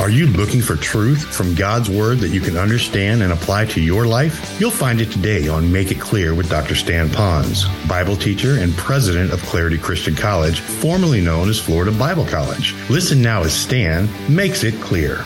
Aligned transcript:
Are 0.00 0.10
you 0.10 0.28
looking 0.28 0.62
for 0.62 0.76
truth 0.76 1.24
from 1.34 1.56
God's 1.56 1.90
Word 1.90 2.18
that 2.18 2.28
you 2.28 2.40
can 2.40 2.56
understand 2.56 3.20
and 3.20 3.32
apply 3.32 3.64
to 3.66 3.80
your 3.80 4.06
life? 4.06 4.60
You'll 4.60 4.70
find 4.70 5.00
it 5.00 5.10
today 5.10 5.48
on 5.48 5.72
Make 5.72 5.90
It 5.90 5.98
Clear 5.98 6.36
with 6.36 6.48
Dr. 6.48 6.76
Stan 6.76 7.08
Ponz, 7.08 7.66
Bible 7.88 8.14
teacher 8.14 8.58
and 8.60 8.72
president 8.76 9.32
of 9.32 9.42
Clarity 9.42 9.76
Christian 9.76 10.14
College, 10.14 10.60
formerly 10.60 11.20
known 11.20 11.48
as 11.48 11.58
Florida 11.58 11.90
Bible 11.90 12.24
College. 12.24 12.76
Listen 12.88 13.20
now 13.20 13.42
as 13.42 13.52
Stan 13.52 14.08
makes 14.32 14.62
it 14.62 14.80
clear. 14.80 15.16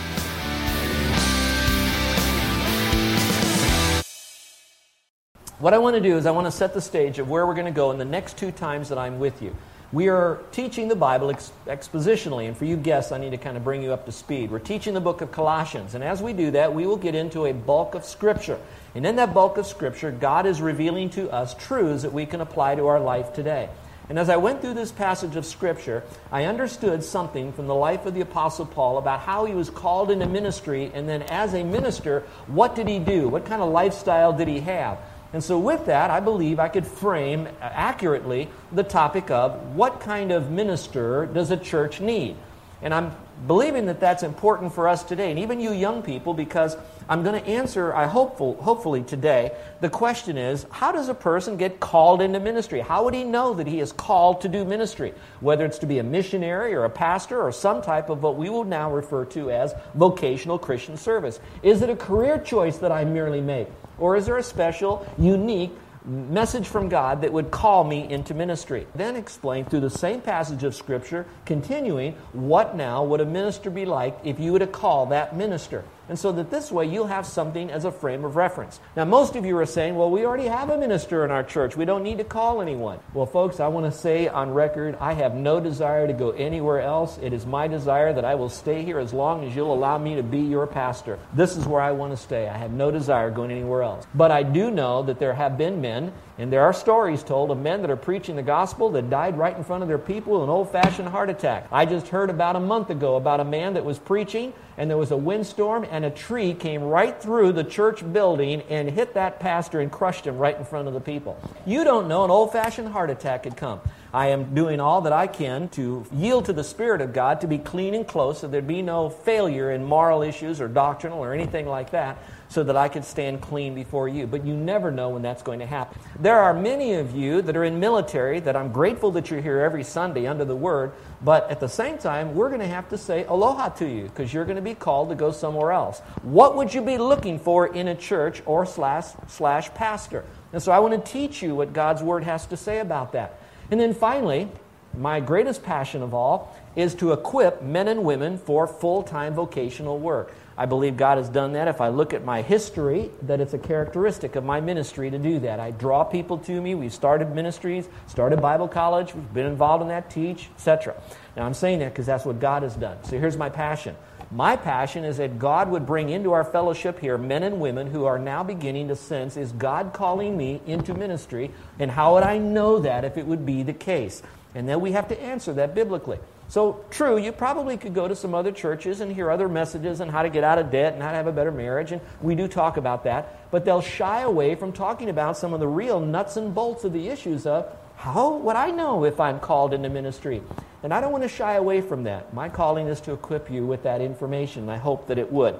What 5.59 5.75
I 5.75 5.79
want 5.79 5.97
to 5.97 6.01
do 6.01 6.17
is 6.17 6.25
I 6.25 6.31
want 6.31 6.47
to 6.47 6.51
set 6.51 6.73
the 6.73 6.81
stage 6.81 7.19
of 7.19 7.29
where 7.29 7.47
we're 7.47 7.53
going 7.53 7.67
to 7.67 7.73
go 7.73 7.91
in 7.91 7.99
the 7.99 8.07
next 8.07 8.39
two 8.39 8.51
times 8.51 8.89
that 8.89 8.97
I'm 8.97 9.19
with 9.19 9.43
you. 9.43 9.55
We 9.93 10.09
are 10.09 10.41
teaching 10.53 10.89
the 10.89 10.97
Bible 10.97 11.29
ex- 11.29 11.53
expositionally, 11.67 12.49
and 12.49 12.57
for 12.57 12.65
you 12.65 12.79
guests, 12.79 13.13
I 13.13 13.19
need 13.19 13.33
to 13.33 13.37
kind 13.37 13.59
of 13.59 13.65
bring 13.65 13.83
you 13.83 13.93
up 13.93 14.07
to 14.07 14.13
speed. 14.13 14.51
We're 14.51 14.59
teaching 14.59 14.95
the 14.95 15.03
book 15.03 15.21
of 15.21 15.31
Colossians, 15.31 15.95
and 15.95 16.03
as 16.03 16.23
we 16.23 16.33
do 16.33 16.53
that, 16.53 16.75
we 16.75 16.87
will 16.87 16.97
get 16.97 17.15
into 17.15 17.45
a 17.45 17.53
bulk 17.53 17.95
of 17.95 18.07
Scripture. 18.07 18.59
And 18.95 19.05
in 19.05 19.17
that 19.17 19.35
bulk 19.35 19.59
of 19.59 19.67
Scripture, 19.67 20.11
God 20.11 20.47
is 20.47 20.63
revealing 20.63 21.11
to 21.11 21.31
us 21.31 21.53
truths 21.53 22.05
that 22.05 22.13
we 22.15 22.25
can 22.25 22.41
apply 22.41 22.77
to 22.77 22.87
our 22.87 23.01
life 23.01 23.35
today. 23.35 23.69
And 24.09 24.19
as 24.19 24.31
I 24.31 24.39
went 24.39 24.63
through 24.63 24.75
this 24.75 24.93
passage 24.93 25.37
of 25.37 25.45
Scripture, 25.45 26.03
I 26.31 26.47
understood 26.47 27.05
something 27.05 27.53
from 27.53 27.67
the 27.67 27.75
life 27.75 28.07
of 28.07 28.15
the 28.15 28.23
Apostle 28.23 28.65
Paul 28.65 28.97
about 28.97 29.21
how 29.21 29.45
he 29.45 29.53
was 29.53 29.69
called 29.69 30.11
into 30.11 30.27
ministry, 30.27 30.91
and 30.95 31.07
then 31.07 31.21
as 31.25 31.53
a 31.53 31.63
minister, 31.63 32.21
what 32.47 32.75
did 32.75 32.89
he 32.89 32.99
do? 32.99 33.29
What 33.29 33.45
kind 33.45 33.61
of 33.61 33.69
lifestyle 33.69 34.33
did 34.33 34.49
he 34.49 34.61
have? 34.61 34.97
And 35.33 35.43
so, 35.43 35.59
with 35.59 35.87
that, 35.87 36.11
I 36.11 36.21
believe 36.21 36.59
I 36.59 36.69
could 36.69 36.87
frame 36.87 37.49
accurately 37.61 38.51
the 38.71 38.83
topic 38.83 39.31
of 39.31 39.75
what 39.75 40.01
kind 40.01 40.31
of 40.31 40.51
minister 40.51 41.27
does 41.27 41.51
a 41.51 41.57
church 41.57 42.01
need? 42.01 42.37
And 42.83 42.93
I'm 42.93 43.13
believing 43.47 43.87
that 43.87 44.01
that's 44.01 44.23
important 44.23 44.75
for 44.75 44.89
us 44.89 45.05
today, 45.05 45.31
and 45.31 45.39
even 45.39 45.61
you 45.61 45.73
young 45.73 46.03
people, 46.03 46.35
because 46.35 46.77
I'm 47.09 47.23
going 47.23 47.41
to 47.41 47.49
answer, 47.49 47.95
I 47.95 48.07
hopeful, 48.07 48.61
hopefully 48.61 49.03
today, 49.03 49.53
the 49.81 49.89
question 49.89 50.37
is 50.37 50.67
how 50.71 50.93
does 50.93 51.09
a 51.09 51.15
person 51.15 51.57
get 51.57 51.81
called 51.81 52.21
into 52.21 52.41
ministry? 52.41 52.81
How 52.81 53.05
would 53.05 53.15
he 53.15 53.25
know 53.25 53.55
that 53.55 53.67
he 53.67 53.81
is 53.81 53.93
called 53.93 54.41
to 54.43 54.49
do 54.49 54.65
ministry? 54.65 55.15
Whether 55.41 55.65
it's 55.65 55.79
to 55.79 55.87
be 55.87 55.99
a 55.99 56.03
missionary 56.03 56.75
or 56.75 56.85
a 56.85 56.91
pastor 56.91 57.41
or 57.41 57.53
some 57.53 57.83
type 57.83 58.11
of 58.11 58.23
what 58.23 58.37
we 58.37 58.51
will 58.51 58.65
now 58.65 58.93
refer 58.93 59.25
to 59.27 59.51
as 59.51 59.75
vocational 59.95 60.59
Christian 60.59 60.97
service. 60.97 61.41
Is 61.63 61.83
it 61.83 61.91
a 61.91 61.97
career 61.97 62.39
choice 62.39 62.79
that 62.79 62.93
I 62.93 63.05
merely 63.05 63.41
make? 63.41 63.69
Or 64.03 64.17
is 64.17 64.27
there 64.27 64.37
a 64.37 64.43
special, 64.43 65.07
unique 65.17 65.71
message 66.05 66.67
from 66.67 66.89
God 66.89 67.23
that 67.23 67.33
would 67.33 67.53
call 67.53 67.85
me 67.85 68.11
into 68.11 68.35
ministry? 68.35 68.89
Then 68.97 69.15
explain 69.15 69.65
through 69.65 69.83
the 69.83 69.91
same 69.91 70.21
passage 70.21 70.65
of 70.65 70.75
Scripture, 70.75 71.25
continuing, 71.45 72.15
what 72.33 72.75
now 72.75 73.05
would 73.05 73.21
a 73.21 73.25
minister 73.25 73.71
be 73.71 73.85
like 73.85 74.19
if 74.25 74.41
you 74.41 74.55
were 74.55 74.59
to 74.59 74.67
call 74.67 75.07
that 75.07 75.37
minister? 75.37 75.85
And 76.13 76.19
so 76.19 76.31
that 76.33 76.51
this 76.51 76.71
way 76.71 76.85
you'll 76.85 77.07
have 77.07 77.25
something 77.25 77.71
as 77.71 77.87
a 77.87 77.91
frame 77.91 78.23
of 78.27 78.37
reference. 78.37 78.81
Now, 78.97 79.07
most 79.07 79.35
of 79.35 79.47
you 79.47 79.57
are 79.57 79.65
saying, 79.65 79.97
well, 79.97 80.11
we 80.11 80.27
already 80.27 80.47
have 80.47 80.69
a 80.69 80.77
minister 80.77 81.25
in 81.25 81.31
our 81.31 81.43
church. 81.43 81.75
We 81.75 81.87
don't 81.87 82.03
need 82.03 82.19
to 82.19 82.25
call 82.25 82.61
anyone. 82.61 82.99
Well, 83.15 83.25
folks, 83.25 83.61
I 83.61 83.69
want 83.69 83.91
to 83.91 83.99
say 83.99 84.29
on 84.29 84.53
record, 84.53 84.99
I 85.01 85.15
have 85.15 85.35
no 85.35 85.59
desire 85.59 86.07
to 86.07 86.13
go 86.13 86.33
anywhere 86.33 86.83
else. 86.83 87.19
It 87.23 87.33
is 87.33 87.47
my 87.47 87.67
desire 87.67 88.13
that 88.13 88.27
I 88.27 88.35
will 88.35 88.51
stay 88.51 88.85
here 88.85 88.99
as 88.99 89.15
long 89.15 89.43
as 89.47 89.57
you'll 89.57 89.73
allow 89.73 89.97
me 89.97 90.15
to 90.17 90.23
be 90.23 90.41
your 90.41 90.67
pastor. 90.67 91.19
This 91.33 91.57
is 91.57 91.67
where 91.67 91.81
I 91.81 91.93
want 91.93 92.13
to 92.13 92.19
stay. 92.19 92.47
I 92.47 92.59
have 92.59 92.73
no 92.73 92.91
desire 92.91 93.31
going 93.31 93.51
anywhere 93.51 93.83
else. 93.83 94.07
But 94.15 94.31
I 94.31 94.43
do 94.43 94.71
know 94.71 95.03
that 95.05 95.19
there 95.19 95.33
have 95.33 95.57
been 95.57 95.81
men, 95.81 96.13
and 96.39 96.53
there 96.53 96.63
are 96.63 96.73
stories 96.73 97.23
told 97.23 97.51
of 97.51 97.59
men 97.59 97.83
that 97.83 97.91
are 97.91 97.97
preaching 97.97 98.37
the 98.37 98.43
gospel 98.43 98.91
that 98.91 99.11
died 99.11 99.37
right 99.37 99.57
in 99.57 99.65
front 99.65 99.83
of 99.83 99.89
their 99.89 99.99
people 99.99 100.35
with 100.35 100.43
an 100.43 100.49
old 100.49 100.71
fashioned 100.71 101.09
heart 101.09 101.31
attack. 101.31 101.67
I 101.71 101.85
just 101.87 102.09
heard 102.09 102.31
about 102.31 102.57
a 102.57 102.61
month 102.61 102.91
ago 102.91 103.17
about 103.17 103.41
a 103.41 103.45
man 103.45 103.75
that 103.75 103.85
was 103.85 103.99
preaching 103.99 104.53
and 104.77 104.89
there 104.89 104.97
was 104.97 105.11
a 105.11 105.17
windstorm, 105.17 105.87
and 105.91 106.05
a 106.05 106.11
tree 106.11 106.55
came 106.55 106.83
right 106.83 107.21
through 107.21 107.53
the 107.53 107.65
church 107.65 108.11
building 108.13 108.63
and 108.71 108.91
hit 108.91 109.15
that 109.15 109.39
pastor 109.39 109.81
and 109.81 109.93
crushed 109.93 110.27
him 110.27 110.39
right 110.39 110.57
in 110.57 110.65
front 110.65 110.89
of 110.89 110.95
the 110.95 111.01
people. 111.01 111.39
You 111.67 111.85
don't 111.85 112.09
know, 112.09 112.25
an 112.25 112.31
old 112.31 112.53
fashioned 112.53 112.89
heart 112.89 113.11
attack 113.11 113.45
had 113.45 113.57
come. 113.57 113.81
I 114.15 114.29
am 114.29 114.55
doing 114.55 114.79
all 114.79 115.01
that 115.03 115.13
I 115.13 115.27
can 115.27 115.69
to 115.71 116.05
yield 116.13 116.45
to 116.45 116.53
the 116.53 116.65
Spirit 116.65 117.01
of 117.01 117.15
God 117.15 117.41
to 117.41 117.47
be 117.47 117.57
clean 117.57 117.95
and 117.95 118.07
close 118.07 118.41
so 118.41 118.49
there'd 118.49 118.67
be 118.67 118.83
no 118.83 119.09
failure 119.09 119.73
in 119.73 119.85
moral 119.85 120.21
issues 120.21 120.61
or 120.61 120.69
doctrinal 120.69 121.19
or 121.19 121.33
anything 121.33 121.67
like 121.67 121.91
that 121.93 122.19
so 122.51 122.63
that 122.63 122.77
I 122.77 122.89
could 122.89 123.07
stand 123.07 123.41
clean 123.41 123.75
before 123.75 124.09
you. 124.09 124.27
But 124.27 124.45
you 124.45 124.53
never 124.55 124.91
know 124.91 125.09
when 125.09 125.23
that's 125.23 125.43
going 125.43 125.61
to 125.61 125.67
happen. 125.67 125.99
There 126.21 126.39
are 126.39 126.53
many 126.53 126.95
of 126.95 127.17
you 127.17 127.41
that 127.41 127.57
are 127.57 127.65
in 127.65 127.81
military 127.81 128.41
that 128.41 128.55
I'm 128.55 128.71
grateful 128.71 129.11
that 129.13 129.31
you're 129.31 129.41
here 129.41 129.61
every 129.61 129.83
Sunday 129.83 130.27
under 130.27 130.45
the 130.45 130.55
Word, 130.55 130.93
but 131.23 131.51
at 131.51 131.61
the 131.61 131.69
same 131.69 131.97
time, 131.97 132.35
we're 132.35 132.49
going 132.49 132.61
to 132.61 132.67
have 132.67 132.91
to 132.91 132.99
say 132.99 133.25
aloha 133.25 133.71
to 133.71 133.89
you 133.89 134.05
because 134.05 134.35
you're 134.35 134.45
going 134.45 134.57
to 134.57 134.63
be 134.63 134.75
called 134.75 135.09
to 135.09 135.15
go 135.15 135.33
somewhere 135.33 135.73
else. 135.73 136.01
What 136.21 136.57
would 136.57 136.75
you 136.75 136.83
be 136.83 136.99
looking 136.99 137.39
for 137.39 137.69
in 137.69 137.89
a 137.89 137.95
church 137.95 138.43
or 138.45 138.67
slash, 138.67 139.07
slash 139.29 139.73
pastor? 139.73 140.27
And 140.53 140.63
so 140.63 140.71
I 140.71 140.81
want 140.81 141.03
to 141.03 141.13
teach 141.13 141.43
you 141.43 141.55
what 141.55 141.73
God's 141.73 142.03
Word 142.03 142.25
has 142.25 142.45
to 142.49 142.59
say 142.59 142.81
about 142.81 143.13
that. 143.13 143.39
And 143.73 143.81
then 143.81 143.95
finally, 143.95 144.49
my 144.93 145.19
greatest 145.19 145.63
passion 145.63 146.03
of 146.03 146.13
all 146.13 146.55
is 146.77 146.95
to 146.97 147.13
equip 147.13 147.63
men 147.63 147.89
and 147.89 148.05
women 148.05 148.37
for 148.37 148.67
full 148.67 149.03
time 149.03 149.33
vocational 149.33 149.99
work. 149.99 150.35
I 150.59 150.67
believe 150.67 150.99
God 150.99 151.17
has 151.17 151.31
done 151.31 151.55
that. 151.55 151.69
If 151.69 151.81
I 151.81 151.89
look 151.89 152.13
at 152.13 152.23
my 152.23 152.43
history, 152.43 153.11
that 153.23 153.41
it's 153.41 153.55
a 153.55 153.59
characteristic 153.59 154.37
of 154.37 154.45
my 154.45 154.61
ministry 154.61 155.11
to 155.11 155.19
do 155.19 155.39
that. 155.39 155.59
I 155.59 155.71
draw 155.71 156.05
people 156.05 156.37
to 156.41 156.61
me. 156.61 156.75
We've 156.75 156.93
started 156.93 157.35
ministries, 157.35 157.89
started 158.09 158.43
Bible 158.43 158.69
college, 158.69 159.15
we've 159.15 159.33
been 159.33 159.47
involved 159.47 159.81
in 159.81 159.89
that, 159.89 160.11
teach, 160.11 160.51
etc. 160.55 160.95
Now 161.35 161.47
I'm 161.47 161.55
saying 161.55 161.79
that 161.79 161.95
because 161.95 162.05
that's 162.05 162.27
what 162.27 162.41
God 162.41 162.65
has 162.65 162.77
done. 162.77 163.03
So 163.05 163.19
here's 163.19 163.39
my 163.39 163.49
passion. 163.49 163.97
My 164.33 164.57
passion 164.57 165.05
is 165.05 165.19
that 165.19 165.39
God 165.39 165.71
would 165.71 165.85
bring 165.85 166.09
into 166.09 166.33
our 166.33 166.43
fellowship 166.43 166.99
here 166.99 167.19
men 167.19 167.43
and 167.43 167.61
women 167.61 167.89
who 167.89 168.07
are 168.07 168.19
now 168.19 168.43
beginning 168.43 168.89
to 168.89 168.97
sense, 168.97 169.37
is 169.37 169.53
God 169.53 169.93
calling 169.93 170.39
me 170.39 170.63
into 170.67 170.95
ministry? 170.95 171.51
And 171.79 171.91
how 171.91 172.15
would 172.15 172.23
I 172.23 172.39
know 172.39 172.79
that 172.79 173.05
if 173.05 173.19
it 173.19 173.27
would 173.27 173.45
be 173.45 173.63
the 173.63 173.75
case? 173.75 174.23
And 174.55 174.67
then 174.67 174.81
we 174.81 174.93
have 174.93 175.09
to 175.09 175.21
answer 175.21 175.53
that 175.55 175.75
biblically. 175.75 176.19
So, 176.49 176.85
true, 176.91 177.19
you 177.19 177.31
probably 177.31 177.77
could 177.77 177.95
go 177.95 178.09
to 178.09 178.17
some 178.17 178.35
other 178.35 178.53
churches 178.53 179.01
and 179.01 179.13
hear 179.13 179.31
other 179.31 179.49
messages 179.49 180.01
on 180.01 180.09
how 180.09 180.23
to 180.23 180.31
get 180.31 180.45
out 180.45 180.59
of 180.59 180.71
debt 180.71 180.95
and 180.95 181.03
how 181.03 181.11
to 181.11 181.17
have 181.17 181.27
a 181.27 181.33
better 181.33 181.53
marriage, 181.53 181.93
and 181.93 182.01
we 182.21 182.35
do 182.35 182.47
talk 182.47 182.77
about 182.77 183.05
that, 183.05 183.51
but 183.51 183.65
they'll 183.65 183.81
shy 183.81 184.21
away 184.21 184.55
from 184.55 184.73
talking 184.73 185.09
about 185.09 185.39
some 185.39 185.55
of 185.55 185.61
the 185.61 185.69
real 185.69 185.99
nuts 185.99 186.37
and 186.37 186.55
bolts 186.55 186.85
of 186.85 186.93
the 186.93 187.09
issues 187.09 187.47
of 187.47 187.75
how 187.97 188.37
would 188.37 188.57
I 188.57 188.71
know 188.71 189.05
if 189.05 189.19
I'm 189.19 189.41
called 189.41 189.73
into 189.73 189.89
ministry? 189.89 190.43
And 190.83 190.93
I 190.93 191.01
don't 191.01 191.13
want 191.13 191.23
to 191.23 191.29
shy 191.29 191.55
away 191.55 191.81
from 191.81 192.05
that. 192.05 192.35
My 192.35 192.49
calling 192.49 192.89
is 192.89 193.01
to 193.03 193.13
equip 193.13 193.51
you 193.51 193.67
with 193.67 193.85
that 193.85 194.01
information. 194.01 194.69
I 194.69 194.79
hope 194.79 195.07
that 195.07 195.19
it 195.19 195.33
would. 195.33 195.59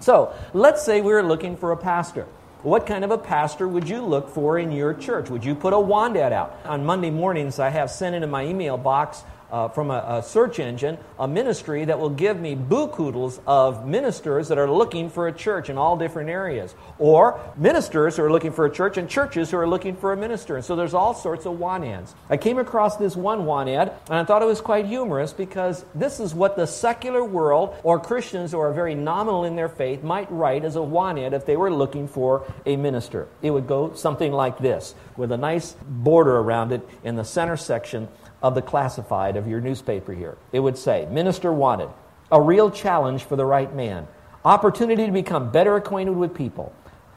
So, 0.00 0.34
let's 0.52 0.82
say 0.82 1.00
we 1.00 1.12
were 1.12 1.22
looking 1.22 1.56
for 1.56 1.72
a 1.72 1.76
pastor. 1.76 2.26
What 2.62 2.86
kind 2.86 3.04
of 3.04 3.10
a 3.10 3.18
pastor 3.18 3.68
would 3.68 3.90
you 3.90 4.00
look 4.00 4.30
for 4.30 4.58
in 4.58 4.72
your 4.72 4.94
church? 4.94 5.28
Would 5.28 5.44
you 5.44 5.54
put 5.54 5.74
a 5.74 5.78
wand 5.78 6.16
ad 6.16 6.32
out? 6.32 6.58
On 6.64 6.86
Monday 6.86 7.10
mornings, 7.10 7.58
I 7.58 7.68
have 7.68 7.90
sent 7.90 8.14
into 8.14 8.26
my 8.26 8.46
email 8.46 8.78
box 8.78 9.22
uh, 9.54 9.68
from 9.68 9.92
a, 9.92 10.04
a, 10.08 10.22
search 10.24 10.58
engine, 10.58 10.98
a 11.16 11.28
ministry 11.28 11.84
that 11.84 11.96
will 11.96 12.10
give 12.10 12.40
me 12.40 12.56
bookoodles 12.56 13.38
of 13.46 13.86
ministers 13.86 14.48
that 14.48 14.58
are 14.58 14.68
looking 14.68 15.08
for 15.08 15.28
a 15.28 15.32
church 15.32 15.70
in 15.70 15.78
all 15.78 15.96
different 15.96 16.28
areas, 16.28 16.74
or 16.98 17.40
ministers 17.56 18.16
who 18.16 18.24
are 18.24 18.32
looking 18.32 18.50
for 18.50 18.66
a 18.66 18.70
church 18.70 18.96
and 18.96 19.08
churches 19.08 19.52
who 19.52 19.56
are 19.56 19.68
looking 19.68 19.94
for 19.94 20.12
a 20.12 20.16
minister. 20.16 20.56
And 20.56 20.64
so 20.64 20.74
there's 20.74 20.92
all 20.92 21.14
sorts 21.14 21.46
of 21.46 21.56
one 21.56 21.84
ads. 21.84 22.16
I 22.28 22.36
came 22.36 22.58
across 22.58 22.96
this 22.96 23.14
one 23.14 23.44
one 23.44 23.68
ad, 23.68 23.92
and 24.10 24.18
I 24.18 24.24
thought 24.24 24.42
it 24.42 24.46
was 24.46 24.60
quite 24.60 24.86
humorous 24.86 25.32
because 25.32 25.84
this 25.94 26.18
is 26.18 26.34
what 26.34 26.56
the 26.56 26.66
secular 26.66 27.22
world 27.22 27.76
or 27.84 28.00
Christians 28.00 28.50
who 28.50 28.58
are 28.58 28.72
very 28.72 28.96
nominal 28.96 29.44
in 29.44 29.54
their 29.54 29.68
faith 29.68 30.02
might 30.02 30.26
write 30.32 30.64
as 30.64 30.74
a 30.74 30.82
one 30.82 31.16
ad 31.16 31.32
if 31.32 31.46
they 31.46 31.56
were 31.56 31.72
looking 31.72 32.08
for 32.08 32.44
a 32.66 32.74
minister. 32.74 33.28
It 33.40 33.52
would 33.52 33.68
go 33.68 33.94
something 33.94 34.32
like 34.32 34.58
this, 34.58 34.96
with 35.16 35.30
a 35.30 35.36
nice 35.36 35.76
border 35.86 36.38
around 36.38 36.72
it 36.72 36.82
in 37.04 37.14
the 37.14 37.24
center 37.24 37.56
section 37.56 38.08
of 38.44 38.54
the 38.54 38.60
classified 38.60 39.36
of 39.38 39.48
your 39.48 39.58
newspaper 39.58 40.12
here. 40.12 40.36
It 40.52 40.60
would 40.60 40.76
say, 40.76 41.08
Minister 41.10 41.50
wanted, 41.50 41.88
a 42.30 42.38
real 42.38 42.70
challenge 42.70 43.24
for 43.24 43.36
the 43.36 43.44
right 43.46 43.74
man, 43.74 44.06
opportunity 44.44 45.06
to 45.06 45.12
become 45.12 45.50
better 45.50 45.76
acquainted 45.76 46.14
with 46.14 46.34
people, 46.34 46.70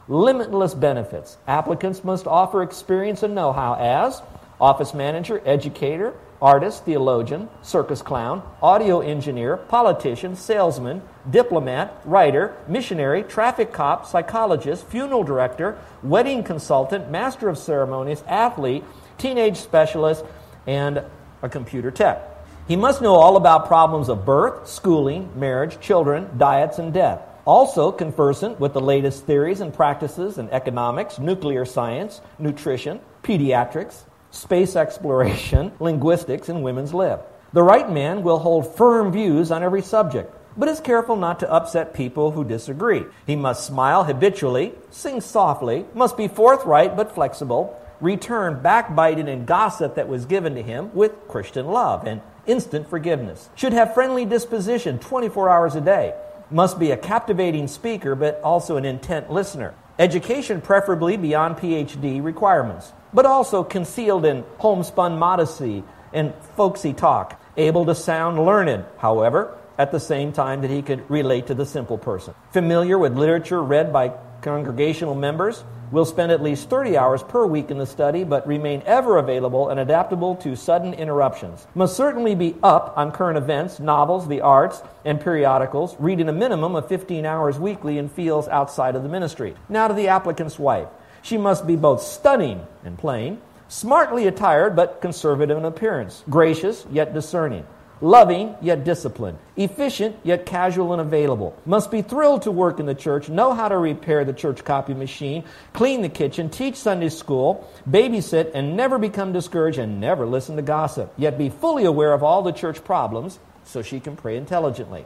limitless 0.07 0.73
benefits. 0.73 1.37
Applicants 1.45 2.01
must 2.05 2.27
offer 2.27 2.63
experience 2.63 3.23
and 3.23 3.35
know 3.35 3.51
how 3.51 3.73
as 3.73 4.21
office 4.61 4.93
manager, 4.93 5.41
educator, 5.45 6.13
artist, 6.41 6.85
theologian, 6.85 7.49
circus 7.61 8.01
clown, 8.01 8.41
audio 8.61 9.01
engineer, 9.01 9.57
politician, 9.57 10.33
salesman, 10.33 11.01
diplomat, 11.29 11.99
writer, 12.05 12.55
missionary, 12.69 13.21
traffic 13.23 13.73
cop, 13.73 14.05
psychologist, 14.05 14.87
funeral 14.87 15.25
director, 15.25 15.77
wedding 16.01 16.41
consultant, 16.41 17.11
master 17.11 17.49
of 17.49 17.57
ceremonies, 17.57 18.23
athlete, 18.29 18.85
teenage 19.17 19.57
specialist, 19.57 20.23
and 20.65 21.03
a 21.41 21.49
computer 21.49 21.91
tech. 21.91 22.21
He 22.67 22.75
must 22.75 23.01
know 23.01 23.15
all 23.15 23.37
about 23.37 23.67
problems 23.67 24.09
of 24.09 24.25
birth, 24.25 24.67
schooling, 24.67 25.29
marriage, 25.39 25.79
children, 25.79 26.29
diets, 26.37 26.79
and 26.79 26.93
death. 26.93 27.21
Also 27.45 27.93
conversant 27.93 28.59
with 28.59 28.73
the 28.73 28.81
latest 28.81 29.25
theories 29.25 29.61
and 29.61 29.73
practices 29.73 30.37
in 30.37 30.49
economics, 30.49 31.17
nuclear 31.17 31.63
science, 31.63 32.19
nutrition, 32.39 32.99
pediatrics, 33.23 34.03
space 34.31 34.75
exploration, 34.75 35.71
linguistics, 35.79 36.49
and 36.49 36.61
women's 36.61 36.93
lib. 36.93 37.21
The 37.53 37.63
right 37.63 37.89
man 37.89 38.23
will 38.23 38.39
hold 38.39 38.75
firm 38.75 39.13
views 39.13 39.49
on 39.49 39.63
every 39.63 39.81
subject, 39.81 40.33
but 40.57 40.67
is 40.67 40.81
careful 40.81 41.15
not 41.15 41.39
to 41.39 41.51
upset 41.51 41.93
people 41.93 42.31
who 42.31 42.43
disagree. 42.43 43.05
He 43.25 43.37
must 43.37 43.65
smile 43.65 44.03
habitually, 44.03 44.73
sing 44.91 45.21
softly, 45.21 45.85
must 45.93 46.17
be 46.17 46.27
forthright 46.27 46.97
but 46.97 47.15
flexible, 47.15 47.81
return 48.01 48.61
backbiting 48.61 49.27
and 49.27 49.45
gossip 49.45 49.95
that 49.95 50.07
was 50.07 50.25
given 50.25 50.55
to 50.55 50.61
him 50.61 50.93
with 50.93 51.27
Christian 51.27 51.67
love 51.67 52.05
and 52.05 52.21
instant 52.45 52.89
forgiveness. 52.89 53.49
Should 53.55 53.73
have 53.73 53.93
friendly 53.93 54.25
disposition 54.25 54.99
24 54.99 55.49
hours 55.49 55.75
a 55.75 55.81
day. 55.81 56.13
Must 56.49 56.79
be 56.79 56.91
a 56.91 56.97
captivating 56.97 57.67
speaker 57.67 58.15
but 58.15 58.39
also 58.41 58.77
an 58.77 58.85
intent 58.85 59.31
listener. 59.31 59.73
Education 59.99 60.61
preferably 60.61 61.17
beyond 61.17 61.57
PhD 61.57 62.23
requirements, 62.23 62.93
but 63.13 63.25
also 63.25 63.63
concealed 63.63 64.25
in 64.25 64.45
homespun 64.59 65.17
modesty 65.17 65.83
and 66.13 66.33
folksy 66.55 66.93
talk. 66.93 67.41
Able 67.57 67.85
to 67.85 67.95
sound 67.95 68.45
learned, 68.45 68.85
however, 68.99 69.57
at 69.77 69.91
the 69.91 69.99
same 69.99 70.31
time 70.31 70.61
that 70.61 70.69
he 70.69 70.81
could 70.81 71.09
relate 71.09 71.47
to 71.47 71.55
the 71.55 71.65
simple 71.65 71.97
person. 71.97 72.33
Familiar 72.51 72.97
with 72.97 73.17
literature 73.17 73.61
read 73.61 73.91
by 73.91 74.13
congregational 74.41 75.15
members, 75.15 75.63
will 75.91 76.05
spend 76.05 76.31
at 76.31 76.41
least 76.41 76.69
30 76.69 76.97
hours 76.97 77.23
per 77.23 77.45
week 77.45 77.71
in 77.71 77.77
the 77.77 77.85
study, 77.85 78.23
but 78.23 78.47
remain 78.47 78.81
ever 78.85 79.17
available 79.17 79.69
and 79.69 79.79
adaptable 79.79 80.35
to 80.35 80.55
sudden 80.55 80.93
interruptions. 80.93 81.67
Must 81.75 81.95
certainly 81.95 82.35
be 82.35 82.55
up 82.63 82.93
on 82.97 83.11
current 83.11 83.37
events, 83.37 83.79
novels, 83.79 84.27
the 84.27 84.41
arts, 84.41 84.81
and 85.05 85.21
periodicals, 85.21 85.95
reading 85.99 86.29
a 86.29 86.33
minimum 86.33 86.75
of 86.75 86.87
15 86.87 87.25
hours 87.25 87.59
weekly 87.59 87.97
in 87.97 88.09
fields 88.09 88.47
outside 88.47 88.95
of 88.95 89.03
the 89.03 89.09
ministry. 89.09 89.55
Now 89.69 89.87
to 89.87 89.93
the 89.93 90.07
applicant's 90.07 90.59
wife. 90.59 90.87
She 91.21 91.37
must 91.37 91.67
be 91.67 91.75
both 91.75 92.01
stunning 92.01 92.65
and 92.85 92.97
plain, 92.97 93.41
smartly 93.67 94.27
attired 94.27 94.75
but 94.75 95.01
conservative 95.01 95.57
in 95.57 95.65
appearance, 95.65 96.23
gracious 96.29 96.85
yet 96.91 97.13
discerning 97.13 97.65
loving 98.01 98.55
yet 98.61 98.83
disciplined, 98.83 99.37
efficient 99.55 100.15
yet 100.23 100.45
casual 100.45 100.93
and 100.93 101.01
available, 101.01 101.55
must 101.65 101.91
be 101.91 102.01
thrilled 102.01 102.43
to 102.43 102.51
work 102.51 102.79
in 102.79 102.85
the 102.85 102.95
church, 102.95 103.29
know 103.29 103.53
how 103.53 103.67
to 103.67 103.77
repair 103.77 104.23
the 104.25 104.33
church 104.33 104.63
copy 104.63 104.93
machine, 104.93 105.43
clean 105.73 106.01
the 106.01 106.09
kitchen, 106.09 106.49
teach 106.49 106.75
Sunday 106.75 107.09
school, 107.09 107.69
babysit, 107.89 108.51
and 108.53 108.75
never 108.75 108.97
become 108.97 109.33
discouraged 109.33 109.79
and 109.79 109.99
never 109.99 110.25
listen 110.25 110.55
to 110.55 110.61
gossip, 110.61 111.13
yet 111.17 111.37
be 111.37 111.49
fully 111.49 111.85
aware 111.85 112.13
of 112.13 112.23
all 112.23 112.41
the 112.41 112.51
church 112.51 112.83
problems 112.83 113.39
so 113.63 113.81
she 113.81 113.99
can 113.99 114.15
pray 114.15 114.37
intelligently. 114.37 115.05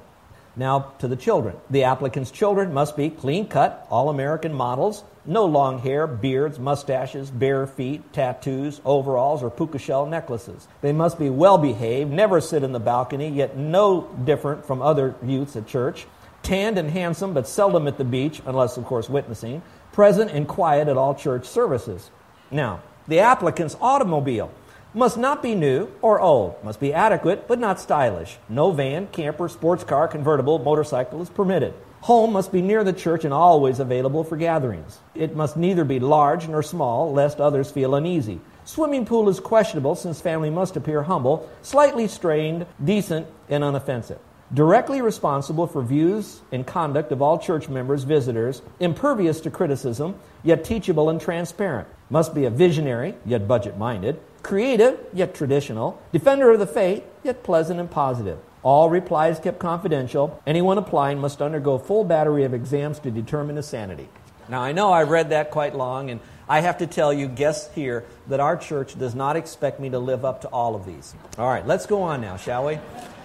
Now 0.56 0.94
to 1.00 1.08
the 1.08 1.16
children. 1.16 1.56
The 1.70 1.86
applicant's 1.86 2.32
children 2.32 2.74
must 2.74 2.98
be 2.98 3.10
clean 3.10 3.48
cut, 3.48 3.88
all 3.90 4.10
American 4.10 4.54
models, 4.54 5.04
no 5.26 5.46
long 5.46 5.80
hair, 5.80 6.08
beards, 6.08 6.60
mustaches, 6.60 7.30
bare 7.30 7.68
feet, 7.68 8.14
tattoos, 8.14 8.82
overalls, 8.86 9.44
or 9.44 9.50
puka 9.50 9.78
shell 9.80 10.06
necklaces. 10.06 10.68
They 10.82 10.94
must 10.94 11.20
be 11.20 11.30
well 11.30 11.58
behaved, 11.58 12.12
never 12.12 12.42
sit 12.42 12.64
in 12.64 12.72
the 12.72 12.80
balcony, 12.80 13.30
yet 13.30 13.56
no 13.58 14.10
different 14.24 14.66
from 14.66 14.82
other 14.82 15.16
youths 15.24 15.56
at 15.56 15.68
church. 15.68 16.08
Tanned 16.44 16.78
and 16.78 16.90
handsome, 16.90 17.34
but 17.34 17.48
seldom 17.48 17.88
at 17.88 17.98
the 17.98 18.04
beach, 18.04 18.42
unless, 18.46 18.78
of 18.78 18.86
course, 18.86 19.10
witnessing. 19.10 19.62
Present 19.92 20.32
and 20.32 20.48
quiet 20.48 20.88
at 20.88 20.98
all 20.98 21.14
church 21.14 21.46
services. 21.46 22.10
Now, 22.50 22.82
the 23.08 23.20
applicant's 23.20 23.78
automobile 23.80 24.52
must 24.94 25.18
not 25.18 25.42
be 25.42 25.56
new 25.56 25.90
or 26.02 26.20
old, 26.20 26.62
must 26.64 26.80
be 26.80 26.94
adequate 26.94 27.48
but 27.48 27.60
not 27.60 27.80
stylish. 27.80 28.38
No 28.50 28.72
van, 28.72 29.08
camper, 29.08 29.48
sports 29.48 29.84
car, 29.84 30.08
convertible, 30.08 30.60
motorcycle 30.60 31.22
is 31.22 31.30
permitted. 31.30 31.74
Home 32.02 32.34
must 32.34 32.52
be 32.52 32.64
near 32.64 32.84
the 32.84 32.94
church 32.94 33.26
and 33.26 33.34
always 33.34 33.80
available 33.80 34.24
for 34.24 34.36
gatherings. 34.36 34.98
It 35.14 35.36
must 35.36 35.56
neither 35.56 35.86
be 35.86 36.00
large 36.00 36.48
nor 36.48 36.64
small, 36.64 37.14
lest 37.14 37.40
others 37.40 37.70
feel 37.70 37.94
uneasy. 37.94 38.40
Swimming 38.66 39.06
pool 39.06 39.30
is 39.30 39.40
questionable 39.40 39.94
since 39.94 40.20
family 40.20 40.50
must 40.50 40.76
appear 40.76 41.04
humble, 41.04 41.48
slightly 41.62 42.08
strained, 42.08 42.66
decent, 42.84 43.28
and 43.50 43.64
unoffensive. 43.64 44.18
Directly 44.52 45.00
responsible 45.00 45.68
for 45.68 45.84
views 45.84 46.42
and 46.52 46.66
conduct 46.66 47.12
of 47.12 47.22
all 47.22 47.38
church 47.38 47.70
members, 47.70 48.04
visitors, 48.04 48.64
impervious 48.80 49.40
to 49.42 49.52
criticism, 49.52 50.16
yet 50.42 50.64
teachable 50.64 51.08
and 51.08 51.22
transparent. 51.22 51.88
Must 52.10 52.34
be 52.34 52.46
a 52.46 52.50
visionary, 52.50 53.14
yet 53.28 53.48
budget 53.48 53.78
minded, 53.78 54.20
creative, 54.42 55.00
yet 55.14 55.36
traditional, 55.36 56.02
defender 56.12 56.50
of 56.50 56.60
the 56.60 56.66
faith, 56.66 57.04
yet 57.24 57.44
pleasant 57.44 57.80
and 57.80 57.92
positive. 57.92 58.40
All 58.64 58.90
replies 58.90 59.40
kept 59.40 59.60
confidential. 59.60 60.40
Anyone 60.46 60.78
applying 60.78 61.20
must 61.20 61.42
undergo 61.42 61.78
full 61.78 62.04
battery 62.04 62.44
of 62.44 62.54
exams 62.54 63.00
to 63.00 63.12
determine 63.12 63.56
his 63.56 63.68
sanity. 63.68 64.08
Now, 64.50 64.62
I 64.62 64.72
know 64.72 64.92
I've 64.92 65.10
read 65.10 65.30
that 65.30 65.50
quite 65.50 65.76
long, 65.76 66.10
and 66.10 66.20
I 66.48 66.60
have 66.60 66.80
to 66.80 66.88
tell 66.88 67.14
you, 67.14 67.28
guests 67.28 67.74
here, 67.74 68.04
that 68.28 68.40
our 68.40 68.58
church 68.58 69.00
does 69.00 69.16
not 69.16 69.36
expect 69.36 69.80
me 69.80 69.90
to 69.92 70.00
live 70.00 70.26
up 70.26 70.42
to 70.42 70.48
all 70.50 70.76
of 70.76 70.86
these. 70.86 71.16
All 71.38 71.48
right, 71.48 71.66
let's 71.66 71.86
go 71.86 72.04
on 72.04 72.22
now, 72.22 72.38
shall 72.38 72.66
we? 72.66 72.78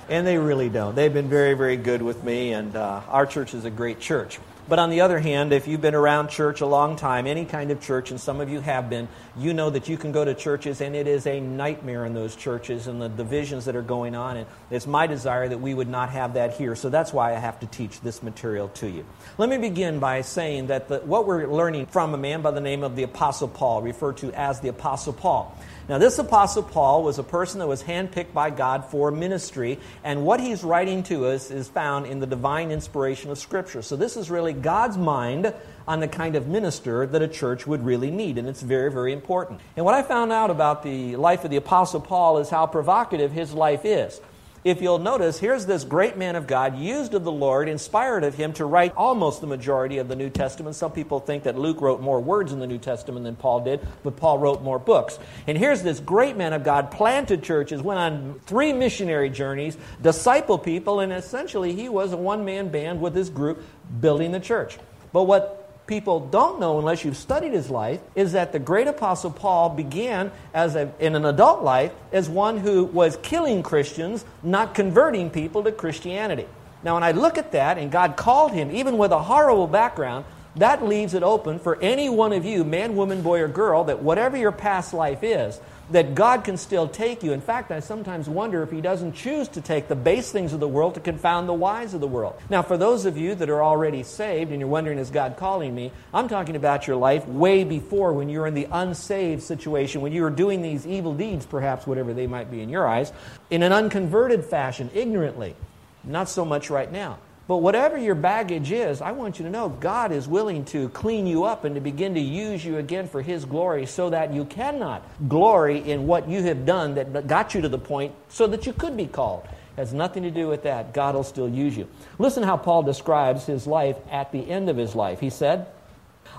And 0.09 0.27
they 0.27 0.39
really 0.39 0.69
don't. 0.69 0.95
They've 0.95 1.13
been 1.13 1.29
very, 1.29 1.55
very 1.55 1.77
good 1.77 2.01
with 2.01 2.23
me, 2.23 2.53
and 2.53 2.77
uh, 2.77 3.03
our 3.09 3.27
church 3.27 3.55
is 3.55 3.65
a 3.65 3.71
great 3.71 3.99
church. 3.99 4.39
But 4.69 4.81
on 4.81 4.91
the 4.91 5.03
other 5.03 5.21
hand, 5.21 5.53
if 5.53 5.69
you've 5.69 5.81
been 5.81 5.95
around 5.95 6.29
church 6.29 6.61
a 6.61 6.67
long 6.67 6.97
time, 6.97 7.27
any 7.27 7.45
kind 7.45 7.71
of 7.71 7.81
church, 7.81 8.11
and 8.11 8.21
some 8.21 8.41
of 8.41 8.49
you 8.49 8.61
have 8.61 8.91
been, 8.91 9.07
you 9.37 9.55
know 9.55 9.71
that 9.71 9.89
you 9.89 9.97
can 9.97 10.11
go 10.11 10.25
to 10.25 10.35
churches 10.35 10.81
and 10.81 10.97
it 10.97 11.07
is 11.07 11.27
a 11.27 11.39
nightmare 11.39 12.05
in 12.05 12.15
those 12.15 12.35
churches 12.35 12.89
and 12.89 13.01
the 13.01 13.09
divisions 13.09 13.67
that 13.67 13.77
are 13.77 13.83
going 13.83 14.17
on. 14.17 14.39
And 14.39 14.47
it's 14.71 14.87
my 14.87 15.07
desire 15.07 15.49
that 15.49 15.61
we 15.61 15.73
would 15.73 15.89
not 15.89 16.11
have 16.11 16.35
that 16.35 16.55
here. 16.55 16.75
So 16.75 16.91
that's 16.91 17.13
why 17.13 17.35
I 17.35 17.39
have 17.39 17.61
to 17.61 17.67
teach 17.67 18.01
this 18.01 18.25
material 18.25 18.69
to 18.71 18.91
you. 18.91 19.05
Let 19.39 19.49
me 19.49 19.59
begin 19.59 20.01
by 20.01 20.23
saying 20.23 20.67
that 20.67 20.89
the, 20.89 20.99
what 20.99 21.27
we're 21.27 21.47
learning 21.47 21.87
from 21.87 22.13
a 22.15 22.19
man 22.19 22.43
by 22.43 22.51
the 22.51 22.61
name 22.61 22.83
of 22.83 22.97
the 22.97 23.05
Apostle 23.05 23.49
Paul, 23.49 23.83
referred 23.83 24.17
to 24.19 24.33
as 24.33 24.61
the 24.61 24.69
Apostle 24.69 25.13
Paul. 25.13 25.57
Now, 25.89 25.99
this 25.99 26.19
Apostle 26.19 26.65
Paul 26.65 27.05
was 27.05 27.21
a 27.21 27.23
person 27.23 27.61
that 27.61 27.69
was 27.69 27.85
handpicked 27.85 28.33
by 28.33 28.51
God 28.51 28.87
for 28.87 29.13
ministry, 29.13 29.79
and 30.03 30.27
what 30.27 30.41
he's 30.41 30.65
writing 30.65 31.05
to 31.05 31.27
us 31.27 31.53
is 31.53 31.69
found 31.69 32.07
in 32.07 32.19
the 32.19 32.27
divine 32.27 32.73
inspiration 32.73 33.31
of 33.31 33.39
Scripture. 33.39 33.83
So, 33.83 33.95
this 33.95 34.17
is 34.17 34.29
really 34.29 34.53
God's 34.53 34.99
mind 34.99 35.55
on 35.87 36.01
the 36.01 36.09
kind 36.09 36.35
of 36.35 36.49
minister 36.49 37.07
that 37.07 37.23
a 37.23 37.29
church 37.29 37.69
would 37.69 37.85
really 37.85 38.11
need, 38.11 38.37
and 38.37 38.49
it's 38.49 38.63
very, 38.63 38.91
very 38.91 39.13
important. 39.13 39.61
And 39.77 39.85
what 39.85 39.95
I 39.95 40.03
found 40.03 40.33
out 40.33 40.51
about 40.51 40.83
the 40.83 41.15
life 41.15 41.45
of 41.45 41.53
the 41.53 41.57
Apostle 41.57 42.01
Paul 42.01 42.39
is 42.39 42.51
how 42.51 42.67
provocative 42.67 43.31
his 43.31 43.53
life 43.53 43.85
is 43.85 44.21
if 44.67 44.83
you'll 44.83 44.99
notice, 44.99 45.39
here's 45.39 45.65
this 45.65 45.85
great 45.85 46.17
man 46.17 46.35
of 46.35 46.49
God, 46.49 46.77
used 46.77 47.15
of 47.15 47.23
the 47.23 47.31
Lord, 47.31 47.69
inspired 47.69 48.25
of 48.25 48.35
him 48.35 48.53
to 48.55 48.65
write 48.65 48.93
almost 48.97 49.41
the 49.41 49.47
majority 49.47 49.99
of 49.99 50.09
the 50.09 50.17
New 50.17 50.29
Testament. 50.29 50.75
Some 50.75 50.91
people 50.91 51.21
think 51.21 51.45
that 51.45 51.57
Luke 51.57 51.81
wrote 51.81 52.01
more 52.01 52.21
words 52.21 52.51
in 52.51 52.59
the 52.59 52.67
New 52.67 52.79
Testament 52.79 53.23
than 53.23 53.37
Paul 53.37 53.61
did, 53.61 53.87
but 54.03 54.17
Paul 54.17 54.39
wrote 54.39 54.63
more 54.63 54.81
books. 54.81 55.21
And 55.47 55.57
here's 55.57 55.85
this 55.85 56.01
great 56.01 56.37
man 56.37 56.53
of 56.53 56.65
God, 56.65 56.91
planted 56.91 57.45
churches, 57.45 57.81
went 57.81 58.01
on 58.01 58.41
three 58.47 58.73
missionary 58.73 59.31
journeys, 59.31 59.79
discipled 60.03 60.65
people, 60.65 60.99
and 60.99 61.13
essentially 61.13 61.73
he 61.73 61.89
was 61.89 62.13
a 62.13 62.17
one 62.17 62.45
man 62.45 62.69
band 62.69 63.01
with 63.01 63.15
his 63.15 63.31
group 63.31 63.63
building 64.01 64.33
the 64.33 64.41
church. 64.41 64.79
But 65.13 65.25
what 65.29 65.66
people 65.87 66.21
don't 66.21 66.59
know 66.59 66.79
unless 66.79 67.05
you've 67.05 67.17
studied 67.17 67.53
his 67.53 67.71
life 67.71 68.01
is 68.15 68.33
that 68.33 68.53
the 68.53 68.59
great 68.59 68.87
apostle 68.87 69.31
Paul 69.31 69.71
began 69.71 70.33
as 70.53 70.75
a, 70.75 70.93
in 70.99 71.15
an 71.15 71.25
adult 71.25 71.63
life 71.63 71.93
as 72.13 72.29
one 72.29 72.59
who 72.59 72.85
was 72.85 73.17
killing 73.23 73.63
Christians, 73.63 74.25
not 74.43 74.75
converting 74.75 75.31
people 75.31 75.63
to 75.65 75.73
Christianity. 75.73 76.47
Now, 76.83 76.95
when 76.95 77.03
I 77.03 77.13
look 77.13 77.39
at 77.39 77.53
that 77.53 77.79
and 77.79 77.91
God 77.91 78.17
called 78.17 78.53
him, 78.53 78.71
even 78.71 78.99
with 78.99 79.11
a 79.11 79.19
horrible 79.19 79.67
background, 79.67 80.25
that 80.57 80.85
leaves 80.85 81.15
it 81.15 81.23
open 81.23 81.59
for 81.59 81.81
any 81.81 82.09
one 82.09 82.33
of 82.33 82.45
you, 82.45 82.65
man, 82.65 82.97
woman, 82.97 83.23
boy, 83.23 83.41
or 83.41 83.49
girl, 83.49 83.85
that 83.85 84.03
whatever 84.03 84.37
your 84.37 84.53
past 84.53 84.95
life 84.95 85.23
is, 85.23 85.61
that 85.91 86.15
God 86.15 86.45
can 86.45 86.57
still 86.57 86.89
take 86.89 87.23
you. 87.23 87.33
In 87.33 87.41
fact, 87.41 87.71
I 87.71 87.81
sometimes 87.81 88.29
wonder 88.29 88.63
if 88.63 88.71
He 88.71 88.81
doesn't 88.81 89.13
choose 89.13 89.49
to 89.49 89.61
take 89.61 89.87
the 89.87 89.95
base 89.95 90.33
things 90.33 90.53
of 90.53 90.61
the 90.61 90.67
world 90.67 90.95
to 90.95 91.01
confound 91.01 91.49
the 91.49 91.55
wise 91.55 91.95
of 91.95 92.01
the 92.01 92.09
world. 92.09 92.41
Now, 92.51 92.63
for 92.63 92.77
those 92.77 93.07
of 93.07 93.17
you 93.17 93.35
that 93.37 93.51
are 93.51 93.63
already 93.63 94.03
saved 94.03 94.51
and 94.51 94.59
you're 94.59 94.69
wondering, 94.69 94.99
is 94.99 95.11
God 95.11 95.37
calling 95.37 95.75
me? 95.75 95.93
I'm 96.13 96.29
talking 96.29 96.57
about 96.57 96.87
your 96.87 96.97
life 96.97 97.29
way 97.29 97.63
before 97.63 98.13
when 98.13 98.29
you 98.29 98.41
were 98.41 98.47
in 98.47 98.55
the 98.55 98.67
unsaved 98.71 99.43
situation, 99.43 100.01
when 100.01 100.13
you 100.13 100.23
were 100.23 100.31
doing 100.31 100.63
these 100.63 100.87
evil 100.87 101.15
deeds, 101.15 101.47
perhaps 101.47 101.87
whatever 101.87 102.13
they 102.13 102.27
might 102.27 102.51
be 102.51 102.63
in 102.63 102.69
your 102.69 102.89
eyes, 102.89 103.13
in 103.51 103.63
an 103.63 103.73
unconverted 103.73 104.45
fashion, 104.45 104.91
ignorantly. 104.95 105.55
Not 106.03 106.29
so 106.29 106.45
much 106.45 106.71
right 106.71 106.91
now. 106.91 107.19
But 107.49 107.59
whatever 107.59 107.97
your 107.97 108.17
baggage 108.17 108.73
is, 108.73 109.01
I 109.01 109.13
want 109.13 109.39
you 109.39 109.45
to 109.45 109.51
know 109.51 109.69
God 109.69 110.11
is 110.11 110.27
willing 110.27 110.65
to 110.67 110.89
clean 110.89 111.29
you 111.29 111.45
up 111.45 111.65
and 111.65 111.77
to 111.77 111.81
begin 111.81 112.15
to 112.15 112.21
use 112.21 112.65
you 112.65 112.79
again 112.79 113.07
for 113.09 113.23
His 113.23 113.45
glory 113.45 113.87
so 113.87 114.11
that 114.11 114.33
you 114.33 114.45
cannot 114.45 115.03
glory 115.29 115.79
in 115.79 116.09
what 116.09 116.29
you 116.29 116.43
have 116.43 116.67
done 116.67 116.95
that 116.95 117.29
got 117.29 117.55
you 117.55 117.61
to 117.61 117.69
the 117.69 117.79
point 117.79 118.15
so 118.29 118.49
that 118.49 118.67
you 118.67 118.73
could 118.73 118.97
be 118.97 119.07
called. 119.07 119.45
It 119.45 119.81
has 119.81 119.93
nothing 119.93 120.25
to 120.25 120.31
do 120.31 120.49
with 120.49 120.65
that. 120.65 120.93
God 120.93 121.15
will 121.15 121.23
still 121.23 121.49
use 121.49 121.77
you. 121.77 121.87
Listen 122.19 122.43
how 122.43 122.57
Paul 122.57 122.83
describes 122.83 123.47
his 123.47 123.67
life 123.67 123.97
at 124.11 124.33
the 124.33 124.51
end 124.51 124.69
of 124.69 124.77
his 124.77 124.97
life. 124.97 125.21
He 125.21 125.31
said, 125.31 125.69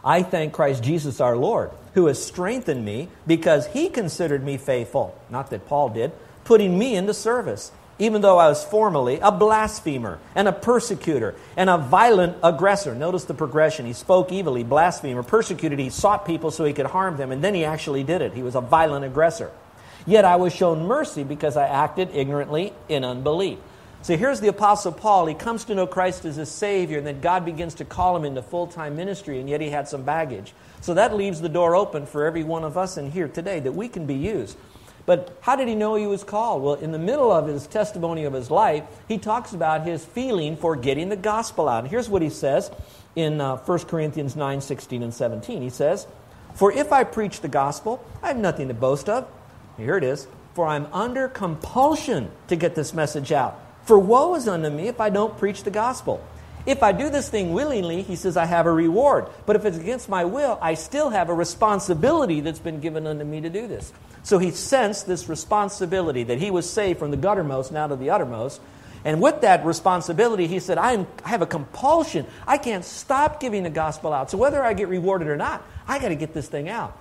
I 0.03 0.23
thank 0.23 0.53
Christ 0.53 0.83
Jesus 0.83 1.21
our 1.21 1.37
Lord, 1.37 1.71
who 1.93 2.07
has 2.07 2.23
strengthened 2.23 2.83
me 2.83 3.07
because 3.25 3.67
he 3.67 3.89
considered 3.89 4.43
me 4.43 4.57
faithful. 4.57 5.17
Not 5.29 5.51
that 5.51 5.67
Paul 5.67 5.89
did, 5.89 6.11
putting 6.43 6.77
me 6.77 6.95
into 6.95 7.13
service 7.13 7.71
even 7.99 8.21
though 8.21 8.37
I 8.37 8.49
was 8.49 8.63
formerly 8.63 9.19
a 9.19 9.31
blasphemer 9.31 10.19
and 10.35 10.47
a 10.47 10.51
persecutor 10.51 11.35
and 11.55 11.69
a 11.69 11.77
violent 11.77 12.37
aggressor. 12.43 12.93
Notice 12.93 13.25
the 13.25 13.33
progression. 13.33 13.85
He 13.85 13.93
spoke 13.93 14.31
evilly, 14.31 14.63
blasphemer, 14.63 15.23
persecuted, 15.23 15.79
he 15.79 15.89
sought 15.89 16.25
people 16.25 16.51
so 16.51 16.65
he 16.65 16.73
could 16.73 16.85
harm 16.87 17.17
them, 17.17 17.31
and 17.31 17.43
then 17.43 17.55
he 17.55 17.65
actually 17.65 18.03
did 18.03 18.21
it. 18.21 18.33
He 18.33 18.43
was 18.43 18.55
a 18.55 18.61
violent 18.61 19.05
aggressor. 19.05 19.51
Yet 20.05 20.25
I 20.25 20.37
was 20.37 20.53
shown 20.53 20.85
mercy 20.85 21.23
because 21.23 21.57
I 21.57 21.67
acted 21.67 22.09
ignorantly 22.13 22.73
in 22.87 23.03
unbelief. 23.03 23.59
So 24.03 24.15
here's 24.15 24.39
the 24.39 24.47
Apostle 24.47 24.93
Paul. 24.93 25.25
He 25.25 25.33
comes 25.33 25.65
to 25.65 25.75
know 25.75 25.87
Christ 25.87 26.23
as 26.23 26.37
his 26.37 26.49
Savior, 26.49 26.99
and 26.99 27.05
then 27.05 27.19
God 27.19 27.43
begins 27.43 27.73
to 27.75 27.85
call 27.85 28.15
him 28.15 28.23
into 28.23 28.41
full 28.41 28.67
time 28.67 28.95
ministry, 28.95 29.39
and 29.39 29.49
yet 29.49 29.59
he 29.59 29.69
had 29.69 29.87
some 29.87 30.03
baggage. 30.03 30.53
So 30.81 30.93
that 30.93 31.15
leaves 31.15 31.41
the 31.41 31.49
door 31.49 31.75
open 31.75 32.05
for 32.05 32.25
every 32.25 32.43
one 32.43 32.63
of 32.63 32.77
us 32.77 32.97
in 32.97 33.11
here 33.11 33.27
today 33.27 33.59
that 33.59 33.73
we 33.73 33.89
can 33.89 34.05
be 34.05 34.13
used. 34.13 34.57
But 35.07 35.37
how 35.39 35.55
did 35.55 35.69
he 35.69 35.73
know 35.73 35.95
he 35.95 36.05
was 36.05 36.25
called? 36.25 36.61
Well, 36.61 36.73
in 36.73 36.91
the 36.91 36.99
middle 36.99 37.31
of 37.31 37.47
his 37.47 37.65
testimony 37.65 38.25
of 38.25 38.33
his 38.33 38.51
life, 38.51 38.83
he 39.07 39.17
talks 39.17 39.53
about 39.53 39.87
his 39.87 40.03
feeling 40.03 40.57
for 40.57 40.75
getting 40.75 41.07
the 41.07 41.15
gospel 41.15 41.69
out. 41.69 41.85
And 41.85 41.87
here's 41.89 42.09
what 42.09 42.21
he 42.21 42.29
says 42.29 42.69
in 43.15 43.39
uh, 43.39 43.55
1 43.55 43.79
Corinthians 43.85 44.35
9 44.35 44.59
16 44.59 45.01
and 45.01 45.13
17. 45.13 45.61
He 45.61 45.69
says, 45.69 46.07
For 46.55 46.73
if 46.73 46.91
I 46.91 47.05
preach 47.05 47.39
the 47.39 47.47
gospel, 47.47 48.03
I 48.21 48.27
have 48.27 48.37
nothing 48.37 48.67
to 48.67 48.73
boast 48.73 49.07
of. 49.07 49.25
Here 49.77 49.95
it 49.95 50.03
is. 50.03 50.27
For 50.53 50.67
I'm 50.67 50.87
under 50.91 51.29
compulsion 51.29 52.29
to 52.49 52.57
get 52.57 52.75
this 52.75 52.93
message 52.93 53.31
out. 53.31 53.57
For 53.85 53.97
woe 53.97 54.35
is 54.35 54.45
unto 54.45 54.69
me 54.69 54.89
if 54.89 54.99
I 54.99 55.09
don't 55.09 55.37
preach 55.37 55.63
the 55.63 55.71
gospel. 55.71 56.21
If 56.67 56.83
I 56.83 56.91
do 56.91 57.09
this 57.09 57.29
thing 57.29 57.53
willingly, 57.53 58.01
he 58.01 58.17
says, 58.17 58.35
I 58.35 58.45
have 58.45 58.65
a 58.65 58.71
reward. 58.71 59.27
But 59.45 59.55
if 59.55 59.63
it's 59.63 59.77
against 59.77 60.09
my 60.09 60.25
will, 60.25 60.59
I 60.61 60.73
still 60.73 61.09
have 61.09 61.29
a 61.29 61.33
responsibility 61.33 62.41
that's 62.41 62.59
been 62.59 62.81
given 62.81 63.07
unto 63.07 63.23
me 63.23 63.39
to 63.39 63.49
do 63.49 63.67
this. 63.67 63.93
So 64.23 64.37
he 64.37 64.51
sensed 64.51 65.07
this 65.07 65.29
responsibility 65.29 66.23
that 66.23 66.39
he 66.39 66.51
was 66.51 66.69
saved 66.69 66.99
from 66.99 67.11
the 67.11 67.17
guttermost 67.17 67.71
now 67.71 67.87
to 67.87 67.95
the 67.95 68.09
uttermost. 68.09 68.59
And 69.05 69.21
with 69.21 69.39
that 69.41 69.65
responsibility, 69.65 70.45
he 70.47 70.59
said, 70.59 70.77
I, 70.77 70.91
am, 70.91 71.07
I 71.23 71.29
have 71.29 71.41
a 71.41 71.45
compulsion. 71.45 72.25
I 72.45 72.57
can't 72.57 72.83
stop 72.83 73.39
giving 73.39 73.63
the 73.63 73.69
gospel 73.69 74.11
out. 74.11 74.29
So 74.29 74.37
whether 74.37 74.61
I 74.61 74.73
get 74.73 74.89
rewarded 74.89 75.29
or 75.29 75.37
not, 75.37 75.63
I 75.87 75.99
got 75.99 76.09
to 76.09 76.15
get 76.15 76.33
this 76.33 76.49
thing 76.49 76.67
out. 76.67 76.97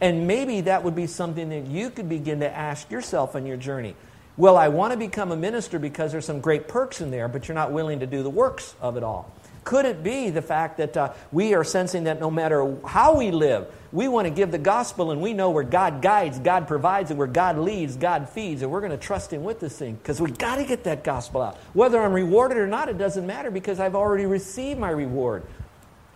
And 0.00 0.26
maybe 0.26 0.62
that 0.62 0.82
would 0.82 0.96
be 0.96 1.06
something 1.06 1.50
that 1.50 1.66
you 1.66 1.90
could 1.90 2.08
begin 2.08 2.40
to 2.40 2.50
ask 2.50 2.90
yourself 2.90 3.36
on 3.36 3.46
your 3.46 3.56
journey. 3.56 3.94
Well, 4.36 4.56
I 4.56 4.68
want 4.68 4.92
to 4.92 4.98
become 4.98 5.30
a 5.30 5.36
minister 5.36 5.78
because 5.78 6.10
there's 6.10 6.24
some 6.24 6.40
great 6.40 6.66
perks 6.66 7.00
in 7.00 7.10
there, 7.12 7.28
but 7.28 7.46
you're 7.46 7.54
not 7.54 7.70
willing 7.70 8.00
to 8.00 8.06
do 8.06 8.22
the 8.22 8.30
works 8.30 8.74
of 8.80 8.96
it 8.96 9.04
all. 9.04 9.32
Could 9.62 9.86
it 9.86 10.02
be 10.02 10.28
the 10.30 10.42
fact 10.42 10.76
that 10.76 10.96
uh, 10.96 11.12
we 11.32 11.54
are 11.54 11.64
sensing 11.64 12.04
that 12.04 12.20
no 12.20 12.30
matter 12.30 12.76
how 12.84 13.16
we 13.16 13.30
live, 13.30 13.66
we 13.92 14.08
want 14.08 14.26
to 14.26 14.30
give 14.30 14.50
the 14.50 14.58
gospel 14.58 15.10
and 15.10 15.22
we 15.22 15.32
know 15.32 15.50
where 15.50 15.64
God 15.64 16.02
guides, 16.02 16.38
God 16.38 16.68
provides, 16.68 17.10
and 17.10 17.18
where 17.18 17.28
God 17.28 17.58
leads, 17.58 17.96
God 17.96 18.28
feeds, 18.28 18.60
and 18.60 18.70
we're 18.70 18.80
going 18.80 18.92
to 18.92 18.98
trust 18.98 19.32
Him 19.32 19.42
with 19.42 19.60
this 19.60 19.78
thing 19.78 19.94
because 19.94 20.20
we've 20.20 20.36
got 20.36 20.56
to 20.56 20.64
get 20.64 20.84
that 20.84 21.02
gospel 21.02 21.40
out. 21.40 21.56
Whether 21.72 22.02
I'm 22.02 22.12
rewarded 22.12 22.58
or 22.58 22.66
not, 22.66 22.88
it 22.88 22.98
doesn't 22.98 23.26
matter 23.26 23.50
because 23.50 23.80
I've 23.80 23.94
already 23.94 24.26
received 24.26 24.78
my 24.78 24.90
reward. 24.90 25.44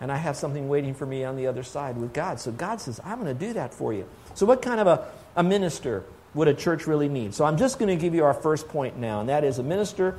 And 0.01 0.11
I 0.11 0.17
have 0.17 0.35
something 0.37 0.69
waiting 0.69 0.93
for 0.93 1.05
me 1.05 1.23
on 1.23 1.35
the 1.35 1.47
other 1.47 1.63
side 1.63 1.97
with 1.97 2.13
God. 2.13 2.39
So 2.39 2.51
God 2.51 2.79
says, 2.79 3.01
I'm 3.03 3.19
going 3.19 3.35
to 3.35 3.45
do 3.47 3.53
that 3.53 3.73
for 3.73 3.91
you. 3.93 4.07
So, 4.33 4.45
what 4.45 4.61
kind 4.61 4.79
of 4.79 4.87
a, 4.87 5.07
a 5.35 5.43
minister 5.43 6.05
would 6.39 6.47
a 6.47 6.53
church 6.53 6.87
really 6.87 7.07
need? 7.07 7.33
So, 7.33 7.45
I'm 7.45 7.57
just 7.57 7.79
going 7.79 7.95
to 7.95 8.01
give 8.01 8.15
you 8.15 8.25
our 8.25 8.33
first 8.33 8.67
point 8.67 8.97
now, 8.97 9.19
and 9.19 9.29
that 9.29 9.43
is 9.43 9.59
a 9.59 9.63
minister 9.63 10.17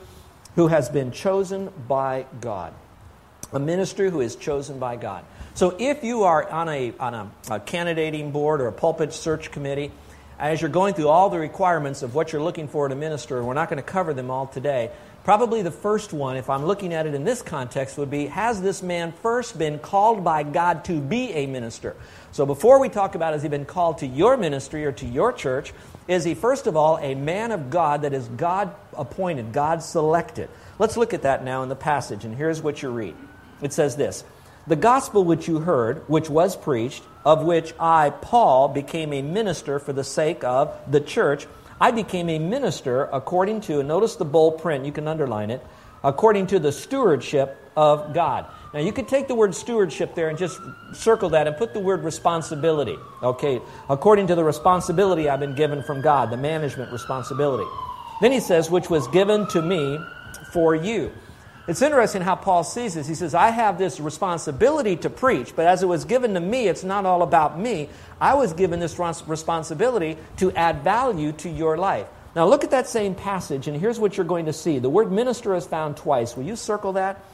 who 0.55 0.69
has 0.69 0.89
been 0.89 1.11
chosen 1.13 1.73
by 1.89 2.27
God 2.41 2.73
a 3.53 3.59
minister 3.59 4.11
who 4.11 4.21
is 4.21 4.37
chosen 4.37 4.79
by 4.79 4.97
God. 4.97 5.25
So 5.55 5.77
if 5.79 6.05
you 6.05 6.25
are 6.25 6.49
on 6.49 6.69
a, 6.69 6.93
on 6.99 7.15
a, 7.15 7.31
a, 7.51 7.61
candidating 7.61 8.31
board 8.31 8.61
or 8.61 8.69
a 8.69 8.73
pulpit 8.73 9.13
search 9.13 9.51
committee, 9.51 9.91
as 10.39 10.61
you're 10.61 10.71
going 10.71 10.95
through 10.95 11.09
all 11.09 11.29
the 11.29 11.39
requirements 11.39 12.03
of 12.03 12.15
what 12.15 12.33
you're 12.33 12.43
looking 12.43 12.69
for 12.69 12.87
in 12.87 12.93
a 12.93 12.97
minister, 12.97 13.39
and 13.39 13.47
we're 13.47 13.55
not 13.55 13.69
going 13.69 13.83
to 13.83 13.83
cover 13.83 14.15
them 14.15 14.31
all 14.31 14.47
today, 14.47 14.91
probably 15.25 15.63
the 15.63 15.71
first 15.71 16.13
one, 16.13 16.37
if 16.37 16.49
I'm 16.49 16.65
looking 16.65 16.95
at 16.95 17.07
it 17.07 17.15
in 17.15 17.25
this 17.25 17.43
context, 17.43 17.99
would 17.99 18.11
be 18.11 18.27
Has 18.27 18.63
this 18.63 18.83
man 18.83 19.13
first 19.13 19.59
been 19.59 19.79
called 19.79 20.25
by 20.25 20.45
God 20.45 20.85
to 20.87 21.01
be 21.01 21.31
a 21.33 21.47
minister? 21.47 21.95
So 22.33 22.47
before 22.47 22.79
we 22.79 22.89
talk 22.89 23.17
about 23.17 23.33
has 23.33 23.43
he 23.43 23.49
been 23.49 23.67
called 23.67 23.99
to 23.99 24.07
your 24.07 24.37
ministry 24.37 24.87
or 24.87 24.93
to 24.93 25.07
your 25.07 25.33
church, 25.33 25.75
is 26.11 26.25
he 26.25 26.35
first 26.35 26.67
of 26.67 26.77
all 26.77 26.99
a 26.99 27.15
man 27.15 27.53
of 27.53 27.71
God 27.71 28.03
that 28.03 28.13
is 28.13 28.27
God 28.27 28.75
appointed, 28.97 29.53
God 29.53 29.81
selected? 29.81 30.51
Let's 30.77 30.97
look 30.97 31.15
at 31.15 31.23
that 31.23 31.45
now 31.45 31.63
in 31.63 31.69
the 31.69 31.77
passage, 31.77 32.25
and 32.25 32.35
here's 32.35 32.61
what 32.61 32.83
you 32.83 32.91
read. 32.91 33.15
It 33.63 33.73
says 33.73 33.95
this 33.95 34.25
The 34.67 34.75
gospel 34.75 35.23
which 35.23 35.47
you 35.47 35.61
heard, 35.61 36.09
which 36.09 36.29
was 36.29 36.57
preached, 36.57 37.05
of 37.25 37.45
which 37.45 37.73
I, 37.79 38.11
Paul, 38.11 38.67
became 38.67 39.13
a 39.13 39.23
minister 39.23 39.79
for 39.79 39.93
the 39.93 40.03
sake 40.03 40.43
of 40.43 40.77
the 40.91 41.01
church, 41.01 41.47
I 41.81 41.93
became 41.93 42.29
a 42.29 42.41
minister 42.41 43.05
according 43.05 43.61
to, 43.63 43.79
and 43.79 43.87
notice 43.87 44.17
the 44.17 44.25
bold 44.25 44.61
print, 44.61 44.85
you 44.85 44.93
can 44.93 45.07
underline 45.07 45.51
it, 45.51 45.65
according 46.03 46.49
to 46.49 46.59
the 46.59 46.73
stewardship 46.73 47.57
of 47.77 48.13
God. 48.13 48.47
Now, 48.73 48.81
you 48.81 48.93
could 48.93 49.09
take 49.09 49.27
the 49.27 49.35
word 49.35 49.55
stewardship 49.55 50.15
there 50.15 50.29
and 50.29 50.39
just 50.39 50.61
circle 50.93 51.31
that 51.31 51.49
and 51.49 51.57
put 51.57 51.75
the 51.75 51.81
word 51.81 52.05
responsibility. 52.05 52.97
Okay, 53.23 53.61
according 53.89 54.29
to 54.29 54.37
the 54.37 54.45
responsibility 54.45 55.29
I've 55.29 55.41
been 55.41 55.57
given 55.57 55.83
from 55.83 56.01
God, 56.03 56.31
the 56.31 56.37
management 56.37 56.93
responsibility. 56.93 57.69
Then 58.21 58.31
he 58.31 58.41
says, 58.41 58.71
which 58.71 58.89
was 58.89 59.09
given 59.09 59.49
to 59.49 59.63
me 59.63 59.99
for 60.53 60.75
you. 60.75 61.11
It's 61.67 61.83
interesting 61.83 62.23
how 62.23 62.37
Paul 62.37 62.65
sees 62.65 62.95
this. 62.95 63.07
He 63.07 63.15
says, 63.15 63.35
I 63.35 63.51
have 63.51 63.79
this 63.79 64.01
responsibility 64.01 64.97
to 64.97 65.11
preach, 65.11 65.55
but 65.55 65.67
as 65.67 65.83
it 65.83 65.87
was 65.87 66.05
given 66.05 66.35
to 66.35 66.41
me, 66.41 66.69
it's 66.69 66.85
not 66.85 67.07
all 67.07 67.23
about 67.23 67.59
me. 67.59 67.89
I 68.21 68.35
was 68.35 68.53
given 68.53 68.81
this 68.81 68.99
responsibility 68.99 70.17
to 70.39 70.53
add 70.53 70.83
value 70.83 71.33
to 71.33 71.49
your 71.49 71.77
life. 71.77 72.07
Now, 72.35 72.47
look 72.47 72.65
at 72.65 72.71
that 72.71 72.89
same 72.89 73.15
passage, 73.15 73.69
and 73.69 73.77
here's 73.77 73.99
what 73.99 74.17
you're 74.17 74.27
going 74.27 74.47
to 74.47 74.53
see. 74.53 74.79
The 74.79 74.91
word 74.91 75.11
minister 75.11 75.55
is 75.55 75.67
found 75.67 75.97
twice. 75.97 76.37
Will 76.37 76.45
you 76.45 76.57
circle 76.57 76.95
that? 76.95 77.25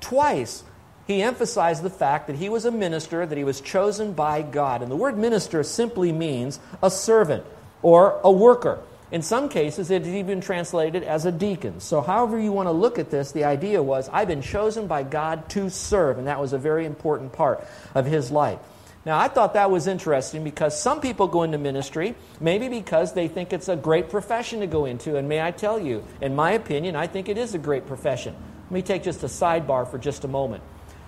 Twice, 0.00 0.62
he 1.06 1.22
emphasized 1.22 1.82
the 1.82 1.90
fact 1.90 2.26
that 2.26 2.36
he 2.36 2.48
was 2.48 2.64
a 2.64 2.70
minister, 2.70 3.26
that 3.26 3.36
he 3.36 3.44
was 3.44 3.60
chosen 3.60 4.12
by 4.12 4.42
God. 4.42 4.82
And 4.82 4.90
the 4.90 4.96
word 4.96 5.18
minister 5.18 5.62
simply 5.62 6.12
means 6.12 6.58
a 6.82 6.90
servant 6.90 7.44
or 7.82 8.20
a 8.24 8.32
worker. 8.32 8.80
In 9.12 9.22
some 9.22 9.48
cases, 9.48 9.90
it 9.90 10.02
is 10.02 10.08
even 10.08 10.40
translated 10.40 11.04
as 11.04 11.26
a 11.26 11.30
deacon. 11.30 11.78
So, 11.80 12.00
however 12.00 12.40
you 12.40 12.52
want 12.52 12.68
to 12.68 12.72
look 12.72 12.98
at 12.98 13.10
this, 13.10 13.32
the 13.32 13.44
idea 13.44 13.82
was 13.82 14.08
I've 14.08 14.28
been 14.28 14.42
chosen 14.42 14.86
by 14.86 15.02
God 15.02 15.48
to 15.50 15.70
serve, 15.70 16.18
and 16.18 16.26
that 16.26 16.40
was 16.40 16.52
a 16.52 16.58
very 16.58 16.86
important 16.86 17.32
part 17.32 17.64
of 17.94 18.06
his 18.06 18.30
life. 18.30 18.58
Now, 19.04 19.18
I 19.18 19.28
thought 19.28 19.52
that 19.52 19.70
was 19.70 19.86
interesting 19.86 20.42
because 20.42 20.80
some 20.80 21.02
people 21.02 21.28
go 21.28 21.42
into 21.42 21.58
ministry 21.58 22.14
maybe 22.40 22.68
because 22.68 23.12
they 23.12 23.28
think 23.28 23.52
it's 23.52 23.68
a 23.68 23.76
great 23.76 24.08
profession 24.08 24.60
to 24.60 24.66
go 24.66 24.86
into. 24.86 25.16
And 25.16 25.28
may 25.28 25.42
I 25.42 25.50
tell 25.50 25.78
you, 25.78 26.04
in 26.22 26.34
my 26.34 26.52
opinion, 26.52 26.96
I 26.96 27.06
think 27.06 27.28
it 27.28 27.36
is 27.36 27.54
a 27.54 27.58
great 27.58 27.86
profession. 27.86 28.34
Let 28.64 28.72
me 28.72 28.80
take 28.80 29.02
just 29.02 29.22
a 29.22 29.26
sidebar 29.26 29.86
for 29.90 29.98
just 29.98 30.24
a 30.24 30.28
moment. 30.28 30.62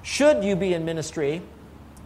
Should 0.07 0.45
you 0.45 0.55
be 0.55 0.73
in 0.73 0.85
ministry, 0.85 1.43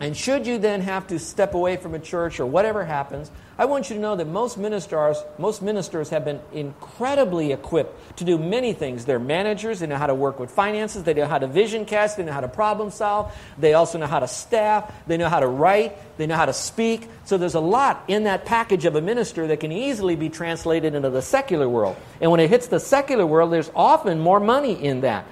and 0.01 0.17
should 0.17 0.47
you 0.47 0.57
then 0.57 0.81
have 0.81 1.09
to 1.09 1.19
step 1.19 1.53
away 1.53 1.77
from 1.77 1.95
a 1.95 1.99
church 1.99 2.41
or 2.41 2.47
whatever 2.47 2.83
happens, 2.83 3.31
I 3.59 3.67
want 3.67 3.91
you 3.91 3.97
to 3.97 4.01
know 4.01 4.17
that 4.17 4.27
most 4.27 4.57
ministers, 4.57 5.19
most 5.37 5.61
ministers 5.61 6.09
have 6.09 6.25
been 6.25 6.41
incredibly 6.55 7.53
equipped 7.53 8.17
to 8.17 8.25
do 8.25 8.39
many 8.39 8.73
things. 8.73 9.05
They're 9.05 9.19
managers, 9.19 9.81
they 9.81 9.87
know 9.87 9.99
how 9.99 10.07
to 10.07 10.15
work 10.15 10.41
with 10.41 10.51
finances, 10.51 11.03
they 11.03 11.13
know 11.13 11.27
how 11.27 11.37
to 11.37 11.47
vision 11.47 11.85
cast, 11.85 12.17
they 12.17 12.25
know 12.25 12.33
how 12.33 12.41
to 12.41 12.49
problem 12.49 12.91
solve, 12.91 13.37
they 13.59 13.75
also 13.75 13.99
know 13.99 14.07
how 14.07 14.21
to 14.21 14.29
staff, 14.29 14.91
they 15.07 15.19
know 15.19 15.29
how 15.29 15.41
to 15.41 15.47
write, 15.47 15.95
they 16.17 16.27
know 16.27 16.37
how 16.37 16.47
to 16.47 16.55
speak. 16.55 17.07
So 17.27 17.37
there's 17.37 17.55
a 17.55 17.61
lot 17.61 18.03
in 18.09 18.25
that 18.25 18.47
package 18.47 18.87
of 18.87 18.97
a 18.97 19.03
minister 19.03 19.47
that 19.49 19.61
can 19.61 19.73
easily 19.73 20.17
be 20.17 20.31
translated 20.31 20.95
into 20.95 21.11
the 21.11 21.21
secular 21.21 21.69
world. 21.69 21.97
And 22.23 22.31
when 22.31 22.41
it 22.41 22.49
hits 22.49 22.69
the 22.69 22.81
secular 22.81 23.27
world, 23.27 23.53
there's 23.53 23.71
often 23.77 24.21
more 24.21 24.41
money 24.41 24.73
in 24.73 25.03
that. 25.03 25.27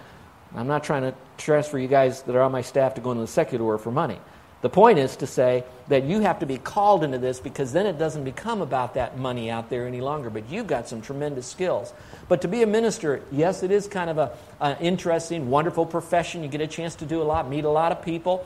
I'm 0.54 0.66
not 0.66 0.84
trying 0.84 1.02
to 1.02 1.14
transfer 1.36 1.78
you 1.78 1.88
guys 1.88 2.22
that 2.22 2.34
are 2.34 2.42
on 2.42 2.52
my 2.52 2.62
staff 2.62 2.94
to 2.94 3.00
go 3.00 3.12
into 3.12 3.22
the 3.22 3.28
secular 3.28 3.64
world 3.64 3.80
for 3.80 3.90
money. 3.90 4.18
The 4.60 4.68
point 4.68 4.98
is 4.98 5.14
to 5.16 5.26
say 5.26 5.62
that 5.86 6.04
you 6.04 6.20
have 6.20 6.40
to 6.40 6.46
be 6.46 6.58
called 6.58 7.04
into 7.04 7.18
this 7.18 7.38
because 7.38 7.72
then 7.72 7.86
it 7.86 7.96
doesn't 7.96 8.24
become 8.24 8.60
about 8.60 8.94
that 8.94 9.16
money 9.16 9.50
out 9.50 9.70
there 9.70 9.86
any 9.86 10.00
longer, 10.00 10.30
but 10.30 10.50
you've 10.50 10.66
got 10.66 10.88
some 10.88 11.00
tremendous 11.00 11.46
skills. 11.46 11.92
But 12.28 12.40
to 12.42 12.48
be 12.48 12.62
a 12.62 12.66
minister, 12.66 13.22
yes, 13.30 13.62
it 13.62 13.70
is 13.70 13.86
kind 13.86 14.10
of 14.10 14.32
an 14.60 14.76
interesting, 14.80 15.48
wonderful 15.48 15.86
profession. 15.86 16.42
You 16.42 16.48
get 16.48 16.60
a 16.60 16.66
chance 16.66 16.96
to 16.96 17.06
do 17.06 17.22
a 17.22 17.24
lot, 17.24 17.48
meet 17.48 17.64
a 17.64 17.70
lot 17.70 17.92
of 17.92 18.02
people. 18.02 18.44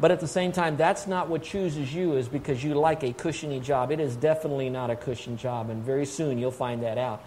But 0.00 0.10
at 0.10 0.18
the 0.18 0.26
same 0.26 0.50
time, 0.50 0.76
that's 0.76 1.06
not 1.06 1.28
what 1.28 1.44
chooses 1.44 1.94
you 1.94 2.14
is 2.14 2.26
because 2.26 2.64
you 2.64 2.74
like 2.74 3.04
a 3.04 3.12
cushiony 3.12 3.60
job. 3.60 3.92
It 3.92 4.00
is 4.00 4.16
definitely 4.16 4.68
not 4.70 4.90
a 4.90 4.96
cushion 4.96 5.36
job, 5.36 5.70
and 5.70 5.84
very 5.84 6.04
soon 6.04 6.36
you'll 6.36 6.50
find 6.50 6.82
that 6.82 6.98
out. 6.98 7.22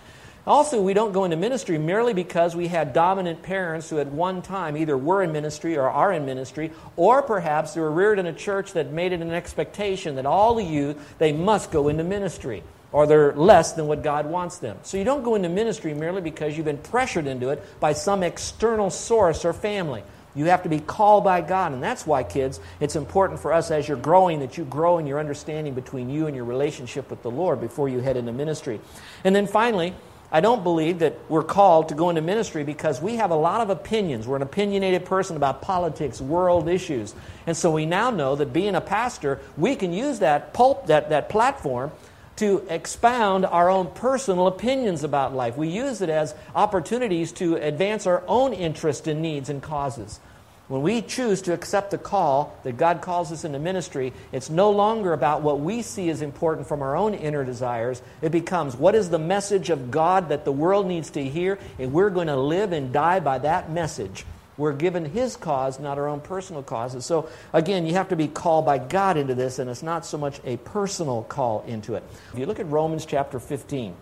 Also, 0.47 0.81
we 0.81 0.93
don't 0.93 1.11
go 1.11 1.25
into 1.25 1.35
ministry 1.35 1.77
merely 1.77 2.13
because 2.13 2.55
we 2.55 2.69
had 2.69 2.93
dominant 2.93 3.43
parents 3.43 3.89
who 3.89 3.99
at 3.99 4.07
one 4.07 4.41
time 4.41 4.77
either 4.77 4.97
were 4.97 5.21
in 5.21 5.33
ministry 5.33 5.77
or 5.77 5.89
are 5.89 6.13
in 6.13 6.25
ministry, 6.25 6.71
or 6.95 7.21
perhaps 7.21 7.73
they 7.73 7.81
were 7.81 7.91
reared 7.91 8.17
in 8.17 8.25
a 8.27 8.33
church 8.33 8.71
that 8.71 8.93
made 8.93 9.11
it 9.11 9.19
an 9.19 9.31
expectation 9.31 10.15
that 10.15 10.25
all 10.25 10.55
the 10.55 10.63
youth, 10.63 11.17
they 11.17 11.33
must 11.33 11.69
go 11.69 11.89
into 11.89 12.05
ministry, 12.05 12.63
or 12.93 13.05
they're 13.05 13.33
less 13.33 13.73
than 13.73 13.87
what 13.87 14.03
God 14.03 14.25
wants 14.25 14.59
them. 14.59 14.77
So 14.83 14.95
you 14.95 15.03
don't 15.03 15.21
go 15.21 15.35
into 15.35 15.49
ministry 15.49 15.93
merely 15.93 16.21
because 16.21 16.55
you've 16.55 16.65
been 16.65 16.77
pressured 16.77 17.27
into 17.27 17.49
it 17.49 17.61
by 17.81 17.91
some 17.91 18.23
external 18.23 18.89
source 18.89 19.43
or 19.43 19.51
family. 19.51 20.01
You 20.33 20.45
have 20.45 20.63
to 20.63 20.69
be 20.69 20.79
called 20.79 21.25
by 21.25 21.41
God. 21.41 21.73
And 21.73 21.83
that's 21.83 22.07
why, 22.07 22.23
kids, 22.23 22.61
it's 22.79 22.95
important 22.95 23.41
for 23.41 23.51
us 23.51 23.69
as 23.69 23.87
you're 23.87 23.97
growing 23.97 24.39
that 24.39 24.57
you 24.57 24.63
grow 24.63 24.97
in 24.97 25.07
your 25.07 25.19
understanding 25.19 25.73
between 25.73 26.09
you 26.09 26.27
and 26.27 26.35
your 26.35 26.45
relationship 26.45 27.09
with 27.09 27.21
the 27.21 27.31
Lord 27.31 27.59
before 27.59 27.89
you 27.89 27.99
head 27.99 28.15
into 28.15 28.31
ministry. 28.31 28.79
And 29.25 29.35
then 29.35 29.47
finally, 29.47 29.93
I 30.31 30.41
don't 30.41 30.61
believe 30.61 30.99
that 30.99 31.17
we're 31.29 31.43
called 31.43 31.89
to 31.89 31.95
go 31.95 32.09
into 32.09 32.21
ministry 32.21 32.65
because 32.65 33.01
we 33.01 33.15
have 33.15 33.31
a 33.31 33.35
lot 33.35 33.61
of 33.61 33.69
opinions. 33.69 34.27
We're 34.27 34.35
an 34.35 34.41
opinionated 34.41 35.05
person 35.05 35.37
about 35.37 35.61
politics, 35.61 36.19
world 36.19 36.67
issues. 36.67 37.15
And 37.45 37.55
so 37.55 37.71
we 37.71 37.85
now 37.85 38.09
know 38.09 38.35
that 38.35 38.51
being 38.51 38.75
a 38.75 38.81
pastor, 38.81 39.39
we 39.55 39.75
can 39.75 39.93
use 39.93 40.19
that 40.19 40.53
pulp, 40.53 40.87
that, 40.87 41.09
that 41.09 41.29
platform 41.29 41.91
to 42.37 42.65
expound 42.69 43.45
our 43.45 43.69
own 43.69 43.87
personal 43.91 44.47
opinions 44.47 45.03
about 45.03 45.33
life. 45.33 45.55
We 45.57 45.69
use 45.69 46.01
it 46.01 46.09
as 46.09 46.35
opportunities 46.53 47.31
to 47.33 47.55
advance 47.55 48.05
our 48.05 48.23
own 48.27 48.53
interests 48.53 49.07
and 49.07 49.21
needs 49.21 49.49
and 49.49 49.61
causes. 49.61 50.19
When 50.67 50.81
we 50.81 51.01
choose 51.01 51.41
to 51.43 51.53
accept 51.53 51.91
the 51.91 51.97
call 51.97 52.57
that 52.63 52.75
God 52.75 53.01
calls 53.01 53.31
us 53.31 53.45
into 53.45 53.57
ministry, 53.57 54.11
it's 54.33 54.49
no 54.49 54.69
longer 54.69 55.13
about 55.13 55.41
what 55.41 55.61
we 55.61 55.81
see 55.81 56.09
as 56.09 56.21
important 56.21 56.67
from 56.67 56.81
our 56.81 56.95
own 56.95 57.13
inner 57.13 57.45
desires. 57.45 58.01
It 58.21 58.33
becomes 58.33 58.75
what 58.75 58.93
is 58.93 59.09
the 59.09 59.19
message 59.19 59.69
of 59.69 59.91
God 59.91 60.27
that 60.27 60.43
the 60.43 60.51
world 60.51 60.85
needs 60.85 61.09
to 61.11 61.23
hear, 61.23 61.57
and 61.79 61.93
we're 61.93 62.09
going 62.09 62.27
to 62.27 62.35
live 62.35 62.73
and 62.73 62.91
die 62.91 63.21
by 63.21 63.37
that 63.39 63.71
message. 63.71 64.25
We're 64.57 64.73
given 64.73 65.05
His 65.05 65.37
cause, 65.37 65.79
not 65.79 65.97
our 65.97 66.07
own 66.07 66.19
personal 66.19 66.63
causes. 66.63 67.05
So, 67.05 67.29
again, 67.53 67.85
you 67.85 67.93
have 67.93 68.09
to 68.09 68.17
be 68.17 68.27
called 68.27 68.65
by 68.65 68.77
God 68.77 69.15
into 69.15 69.35
this, 69.35 69.59
and 69.59 69.69
it's 69.69 69.83
not 69.83 70.05
so 70.05 70.17
much 70.17 70.41
a 70.43 70.57
personal 70.57 71.23
call 71.23 71.63
into 71.65 71.95
it. 71.95 72.03
If 72.33 72.39
you 72.39 72.45
look 72.45 72.59
at 72.59 72.67
Romans 72.67 73.05
chapter 73.05 73.39
15, 73.39 73.95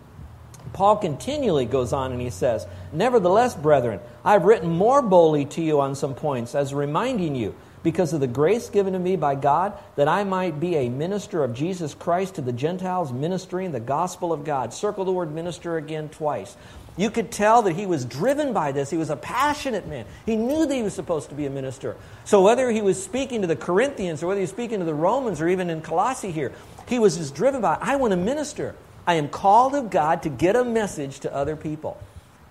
Paul 0.72 0.96
continually 0.96 1.66
goes 1.66 1.92
on 1.92 2.12
and 2.12 2.20
he 2.20 2.30
says, 2.30 2.66
Nevertheless, 2.92 3.54
brethren, 3.54 4.00
I've 4.24 4.44
written 4.44 4.70
more 4.70 5.02
boldly 5.02 5.44
to 5.46 5.62
you 5.62 5.80
on 5.80 5.94
some 5.94 6.14
points, 6.14 6.54
as 6.54 6.74
reminding 6.74 7.34
you, 7.34 7.54
because 7.82 8.12
of 8.12 8.20
the 8.20 8.26
grace 8.26 8.68
given 8.68 8.94
to 8.94 8.98
me 8.98 9.16
by 9.16 9.36
God, 9.36 9.72
that 9.94 10.08
I 10.08 10.24
might 10.24 10.58
be 10.58 10.74
a 10.76 10.88
minister 10.88 11.44
of 11.44 11.54
Jesus 11.54 11.94
Christ 11.94 12.34
to 12.34 12.40
the 12.40 12.52
Gentiles, 12.52 13.12
ministering 13.12 13.70
the 13.70 13.80
gospel 13.80 14.32
of 14.32 14.44
God. 14.44 14.74
Circle 14.74 15.04
the 15.04 15.12
word 15.12 15.32
minister 15.32 15.76
again 15.76 16.08
twice. 16.08 16.56
You 16.96 17.10
could 17.10 17.30
tell 17.30 17.62
that 17.62 17.76
he 17.76 17.86
was 17.86 18.04
driven 18.04 18.52
by 18.52 18.72
this. 18.72 18.90
He 18.90 18.96
was 18.96 19.10
a 19.10 19.16
passionate 19.16 19.86
man. 19.86 20.06
He 20.24 20.34
knew 20.34 20.66
that 20.66 20.74
he 20.74 20.82
was 20.82 20.94
supposed 20.94 21.28
to 21.28 21.34
be 21.34 21.46
a 21.46 21.50
minister. 21.50 21.94
So 22.24 22.42
whether 22.42 22.70
he 22.70 22.80
was 22.80 23.02
speaking 23.02 23.42
to 23.42 23.46
the 23.46 23.54
Corinthians 23.54 24.22
or 24.22 24.28
whether 24.28 24.40
he 24.40 24.44
was 24.44 24.50
speaking 24.50 24.78
to 24.78 24.84
the 24.84 24.94
Romans 24.94 25.40
or 25.40 25.48
even 25.48 25.68
in 25.68 25.82
Colossae 25.82 26.32
here, 26.32 26.52
he 26.88 26.98
was 26.98 27.18
just 27.18 27.34
driven 27.34 27.60
by, 27.60 27.76
I 27.80 27.96
want 27.96 28.12
to 28.12 28.16
minister. 28.16 28.74
I 29.06 29.14
am 29.14 29.28
called 29.28 29.74
of 29.74 29.90
God 29.90 30.22
to 30.24 30.28
get 30.28 30.56
a 30.56 30.64
message 30.64 31.20
to 31.20 31.34
other 31.34 31.56
people. 31.56 31.98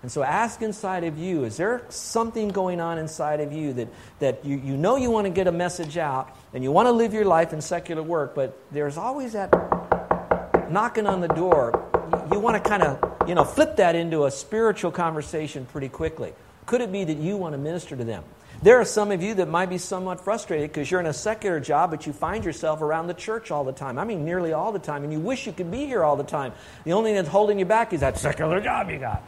And 0.02 0.12
so 0.12 0.22
ask 0.22 0.62
inside 0.62 1.04
of 1.04 1.18
you, 1.18 1.44
is 1.44 1.56
there 1.56 1.84
something 1.88 2.48
going 2.48 2.80
on 2.80 2.98
inside 2.98 3.40
of 3.40 3.52
you 3.52 3.72
that, 3.72 3.88
that 4.20 4.44
you, 4.44 4.56
you 4.56 4.76
know 4.76 4.96
you 4.96 5.10
want 5.10 5.24
to 5.26 5.30
get 5.30 5.48
a 5.48 5.52
message 5.52 5.98
out 5.98 6.36
and 6.54 6.62
you 6.62 6.70
want 6.70 6.86
to 6.86 6.92
live 6.92 7.12
your 7.12 7.24
life 7.24 7.52
in 7.52 7.60
secular 7.60 8.02
work, 8.02 8.34
but 8.34 8.56
there's 8.70 8.96
always 8.96 9.32
that 9.32 9.50
knocking 10.70 11.06
on 11.06 11.20
the 11.20 11.28
door. 11.28 11.82
You, 12.30 12.38
want 12.38 12.62
to 12.62 12.68
kind 12.68 12.82
of, 12.82 13.28
you 13.28 13.34
know, 13.34 13.44
flip 13.44 13.76
that 13.76 13.96
into 13.96 14.26
a 14.26 14.30
spiritual 14.30 14.92
conversation 14.92 15.66
pretty 15.66 15.88
quickly. 15.88 16.32
Could 16.66 16.80
it 16.80 16.92
be 16.92 17.04
that 17.04 17.16
you 17.16 17.36
want 17.36 17.54
to 17.54 17.58
minister 17.58 17.96
to 17.96 18.04
them? 18.04 18.22
There 18.62 18.80
are 18.80 18.84
some 18.84 19.12
of 19.12 19.22
you 19.22 19.34
that 19.34 19.48
might 19.48 19.68
be 19.68 19.78
somewhat 19.78 20.20
frustrated 20.20 20.70
because 20.70 20.90
you're 20.90 21.00
in 21.00 21.06
a 21.06 21.12
secular 21.12 21.60
job, 21.60 21.90
but 21.90 22.06
you 22.06 22.12
find 22.12 22.44
yourself 22.44 22.80
around 22.80 23.06
the 23.06 23.14
church 23.14 23.50
all 23.50 23.64
the 23.64 23.72
time. 23.72 23.98
I 23.98 24.04
mean, 24.04 24.24
nearly 24.24 24.52
all 24.52 24.72
the 24.72 24.78
time, 24.78 25.04
and 25.04 25.12
you 25.12 25.20
wish 25.20 25.46
you 25.46 25.52
could 25.52 25.70
be 25.70 25.86
here 25.86 26.02
all 26.02 26.16
the 26.16 26.24
time. 26.24 26.52
The 26.84 26.92
only 26.92 27.10
thing 27.10 27.16
that's 27.16 27.28
holding 27.28 27.58
you 27.58 27.66
back 27.66 27.92
is 27.92 28.00
that 28.00 28.18
secular 28.18 28.60
job 28.60 28.90
you 28.90 28.98
got. 28.98 29.22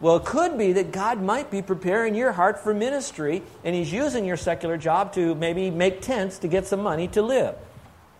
Well, 0.00 0.16
it 0.16 0.26
could 0.26 0.58
be 0.58 0.74
that 0.74 0.92
God 0.92 1.22
might 1.22 1.50
be 1.50 1.62
preparing 1.62 2.14
your 2.14 2.32
heart 2.32 2.58
for 2.60 2.74
ministry, 2.74 3.42
and 3.64 3.74
He's 3.74 3.90
using 3.90 4.26
your 4.26 4.36
secular 4.36 4.76
job 4.76 5.14
to 5.14 5.34
maybe 5.34 5.70
make 5.70 6.02
tents 6.02 6.38
to 6.40 6.48
get 6.48 6.66
some 6.66 6.82
money 6.82 7.08
to 7.08 7.22
live. 7.22 7.54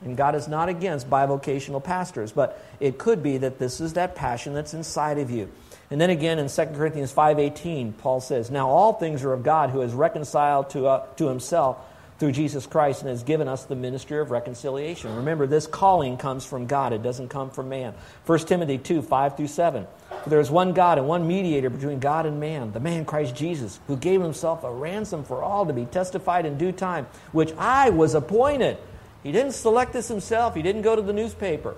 And 0.00 0.16
God 0.16 0.34
is 0.34 0.48
not 0.48 0.68
against 0.68 1.10
bivocational 1.10 1.82
pastors, 1.82 2.32
but 2.32 2.62
it 2.80 2.98
could 2.98 3.22
be 3.22 3.38
that 3.38 3.58
this 3.58 3.80
is 3.80 3.94
that 3.94 4.14
passion 4.14 4.54
that's 4.54 4.72
inside 4.72 5.18
of 5.18 5.30
you. 5.30 5.50
And 5.94 6.00
then 6.00 6.10
again 6.10 6.40
in 6.40 6.48
2 6.48 6.74
Corinthians 6.74 7.12
5:18, 7.12 7.92
Paul 7.92 8.20
says, 8.20 8.50
"Now 8.50 8.68
all 8.68 8.94
things 8.94 9.22
are 9.22 9.32
of 9.32 9.44
God 9.44 9.70
who 9.70 9.78
has 9.78 9.94
reconciled 9.94 10.70
to, 10.70 10.88
uh, 10.88 11.02
to 11.18 11.28
himself 11.28 11.76
through 12.18 12.32
Jesus 12.32 12.66
Christ 12.66 13.02
and 13.02 13.10
has 13.10 13.22
given 13.22 13.46
us 13.46 13.62
the 13.62 13.76
ministry 13.76 14.18
of 14.18 14.32
reconciliation." 14.32 15.14
Remember, 15.14 15.46
this 15.46 15.68
calling 15.68 16.16
comes 16.16 16.44
from 16.44 16.66
God. 16.66 16.92
It 16.92 17.04
doesn't 17.04 17.28
come 17.28 17.48
from 17.48 17.68
man. 17.68 17.94
1 18.26 18.48
Timothy 18.48 18.76
2, 18.76 19.02
5 19.02 19.36
through 19.36 19.46
7. 19.46 19.86
For 20.24 20.30
there 20.30 20.40
is 20.40 20.50
one 20.50 20.72
God 20.72 20.98
and 20.98 21.06
one 21.06 21.28
mediator 21.28 21.70
between 21.70 22.00
God 22.00 22.26
and 22.26 22.40
man, 22.40 22.72
the 22.72 22.80
man 22.80 23.04
Christ 23.04 23.36
Jesus, 23.36 23.78
who 23.86 23.94
gave 23.94 24.20
himself 24.20 24.64
a 24.64 24.72
ransom 24.72 25.22
for 25.22 25.44
all 25.44 25.64
to 25.64 25.72
be 25.72 25.84
testified 25.84 26.44
in 26.44 26.58
due 26.58 26.72
time, 26.72 27.06
which 27.30 27.54
I 27.56 27.90
was 27.90 28.16
appointed. 28.16 28.78
He 29.22 29.30
didn't 29.30 29.52
select 29.52 29.92
this 29.92 30.08
himself. 30.08 30.56
He 30.56 30.62
didn't 30.62 30.82
go 30.82 30.96
to 30.96 31.02
the 31.02 31.12
newspaper. 31.12 31.76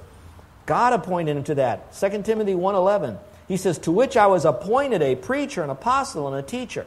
God 0.64 0.94
appointed 0.94 1.36
him 1.36 1.44
to 1.44 1.56
that. 1.56 1.94
2 1.94 2.24
Timothy 2.24 2.54
1:11. 2.54 3.18
He 3.48 3.56
says, 3.56 3.78
To 3.78 3.92
which 3.92 4.16
I 4.16 4.26
was 4.26 4.44
appointed 4.44 5.02
a 5.02 5.16
preacher, 5.16 5.62
an 5.62 5.70
apostle, 5.70 6.26
and 6.28 6.36
a 6.36 6.42
teacher. 6.42 6.86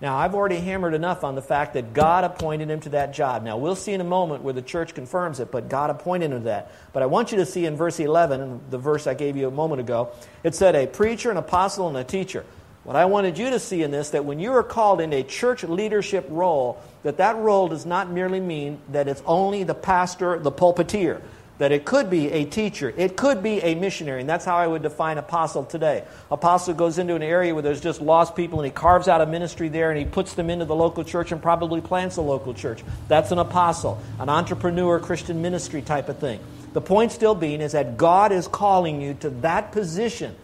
Now, 0.00 0.16
I've 0.16 0.34
already 0.34 0.56
hammered 0.56 0.94
enough 0.94 1.24
on 1.24 1.34
the 1.34 1.42
fact 1.42 1.74
that 1.74 1.92
God 1.92 2.24
appointed 2.24 2.70
him 2.70 2.80
to 2.80 2.88
that 2.90 3.12
job. 3.12 3.42
Now, 3.42 3.58
we'll 3.58 3.76
see 3.76 3.92
in 3.92 4.00
a 4.00 4.04
moment 4.04 4.42
where 4.42 4.54
the 4.54 4.62
church 4.62 4.94
confirms 4.94 5.40
it, 5.40 5.50
but 5.50 5.68
God 5.68 5.90
appointed 5.90 6.30
him 6.30 6.38
to 6.38 6.44
that. 6.44 6.72
But 6.94 7.02
I 7.02 7.06
want 7.06 7.32
you 7.32 7.38
to 7.38 7.44
see 7.44 7.66
in 7.66 7.76
verse 7.76 8.00
11, 8.00 8.62
the 8.70 8.78
verse 8.78 9.06
I 9.06 9.12
gave 9.12 9.36
you 9.36 9.46
a 9.46 9.50
moment 9.50 9.80
ago, 9.80 10.12
it 10.42 10.54
said, 10.54 10.74
A 10.74 10.86
preacher, 10.86 11.30
an 11.30 11.36
apostle, 11.36 11.86
and 11.88 11.98
a 11.98 12.04
teacher. 12.04 12.46
What 12.82 12.96
I 12.96 13.04
wanted 13.04 13.36
you 13.36 13.50
to 13.50 13.60
see 13.60 13.82
in 13.82 13.90
this, 13.90 14.08
that 14.10 14.24
when 14.24 14.40
you 14.40 14.52
are 14.52 14.62
called 14.62 15.02
in 15.02 15.12
a 15.12 15.22
church 15.22 15.64
leadership 15.64 16.26
role, 16.30 16.80
that 17.02 17.18
that 17.18 17.36
role 17.36 17.68
does 17.68 17.84
not 17.84 18.10
merely 18.10 18.40
mean 18.40 18.80
that 18.88 19.06
it's 19.06 19.22
only 19.26 19.64
the 19.64 19.74
pastor, 19.74 20.38
the 20.38 20.50
pulpiteer 20.50 21.20
that 21.60 21.72
it 21.72 21.84
could 21.84 22.08
be 22.08 22.32
a 22.32 22.46
teacher, 22.46 22.90
it 22.96 23.18
could 23.18 23.42
be 23.42 23.60
a 23.60 23.74
missionary, 23.74 24.20
and 24.20 24.28
that's 24.28 24.46
how 24.46 24.56
I 24.56 24.66
would 24.66 24.80
define 24.80 25.18
apostle 25.18 25.62
today. 25.62 26.04
Apostle 26.30 26.72
goes 26.72 26.96
into 26.98 27.14
an 27.14 27.22
area 27.22 27.52
where 27.52 27.62
there's 27.62 27.82
just 27.82 28.00
lost 28.00 28.34
people 28.34 28.60
and 28.60 28.64
he 28.64 28.72
carves 28.72 29.08
out 29.08 29.20
a 29.20 29.26
ministry 29.26 29.68
there 29.68 29.90
and 29.90 29.98
he 29.98 30.06
puts 30.06 30.32
them 30.32 30.48
into 30.48 30.64
the 30.64 30.74
local 30.74 31.04
church 31.04 31.32
and 31.32 31.42
probably 31.42 31.82
plants 31.82 32.16
a 32.16 32.22
local 32.22 32.54
church. 32.54 32.82
That's 33.08 33.30
an 33.30 33.38
apostle, 33.38 34.00
an 34.18 34.30
entrepreneur, 34.30 34.98
Christian 35.00 35.42
ministry 35.42 35.82
type 35.82 36.08
of 36.08 36.18
thing. 36.18 36.40
The 36.72 36.80
point 36.80 37.12
still 37.12 37.34
being 37.34 37.60
is 37.60 37.72
that 37.72 37.98
God 37.98 38.32
is 38.32 38.48
calling 38.48 39.02
you 39.02 39.12
to 39.20 39.28
that 39.28 39.70
position, 39.70 40.34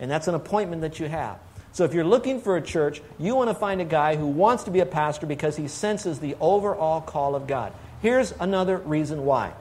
and 0.00 0.10
that's 0.10 0.26
an 0.26 0.34
appointment 0.34 0.80
that 0.80 0.98
you 0.98 1.06
have. 1.06 1.38
So 1.72 1.84
if 1.84 1.92
you're 1.92 2.02
looking 2.02 2.40
for 2.40 2.56
a 2.56 2.62
church, 2.62 3.02
you 3.18 3.34
want 3.34 3.50
to 3.50 3.54
find 3.54 3.82
a 3.82 3.84
guy 3.84 4.16
who 4.16 4.26
wants 4.26 4.64
to 4.64 4.70
be 4.70 4.80
a 4.80 4.86
pastor 4.86 5.26
because 5.26 5.54
he 5.54 5.68
senses 5.68 6.18
the 6.18 6.34
overall 6.40 7.02
call 7.02 7.34
of 7.34 7.46
God. 7.46 7.74
Here's 8.00 8.32
another 8.40 8.78
reason 8.78 9.26
why. 9.26 9.52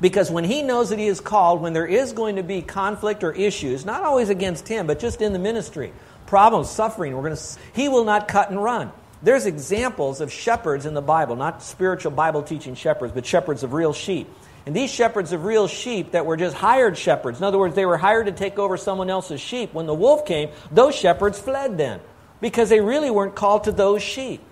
Because 0.00 0.30
when 0.30 0.44
he 0.44 0.62
knows 0.62 0.90
that 0.90 0.98
he 0.98 1.06
is 1.06 1.20
called, 1.20 1.60
when 1.60 1.72
there 1.72 1.86
is 1.86 2.12
going 2.12 2.36
to 2.36 2.42
be 2.42 2.62
conflict 2.62 3.22
or 3.24 3.32
issues, 3.32 3.84
not 3.84 4.02
always 4.02 4.28
against 4.28 4.68
him, 4.68 4.86
but 4.86 4.98
just 4.98 5.22
in 5.22 5.32
the 5.32 5.38
ministry, 5.38 5.92
problems, 6.26 6.70
suffering, 6.70 7.14
we're 7.14 7.22
going 7.22 7.36
to, 7.36 7.58
he 7.74 7.88
will 7.88 8.04
not 8.04 8.28
cut 8.28 8.50
and 8.50 8.62
run. 8.62 8.90
There's 9.22 9.46
examples 9.46 10.20
of 10.20 10.30
shepherds 10.32 10.84
in 10.84 10.94
the 10.94 11.02
Bible, 11.02 11.36
not 11.36 11.62
spiritual 11.62 12.12
Bible 12.12 12.42
teaching 12.42 12.74
shepherds, 12.74 13.12
but 13.14 13.24
shepherds 13.24 13.62
of 13.62 13.72
real 13.72 13.92
sheep. 13.92 14.28
And 14.66 14.74
these 14.74 14.90
shepherds 14.90 15.32
of 15.32 15.44
real 15.44 15.66
sheep 15.68 16.12
that 16.12 16.26
were 16.26 16.36
just 16.36 16.56
hired 16.56 16.96
shepherds, 16.96 17.38
in 17.38 17.44
other 17.44 17.58
words, 17.58 17.74
they 17.74 17.86
were 17.86 17.98
hired 17.98 18.26
to 18.26 18.32
take 18.32 18.58
over 18.58 18.76
someone 18.76 19.10
else's 19.10 19.40
sheep. 19.40 19.74
When 19.74 19.86
the 19.86 19.94
wolf 19.94 20.26
came, 20.26 20.50
those 20.70 20.94
shepherds 20.94 21.38
fled 21.38 21.76
then 21.76 22.00
because 22.40 22.68
they 22.68 22.80
really 22.80 23.10
weren't 23.10 23.34
called 23.34 23.64
to 23.64 23.72
those 23.72 24.02
sheep. 24.02 24.42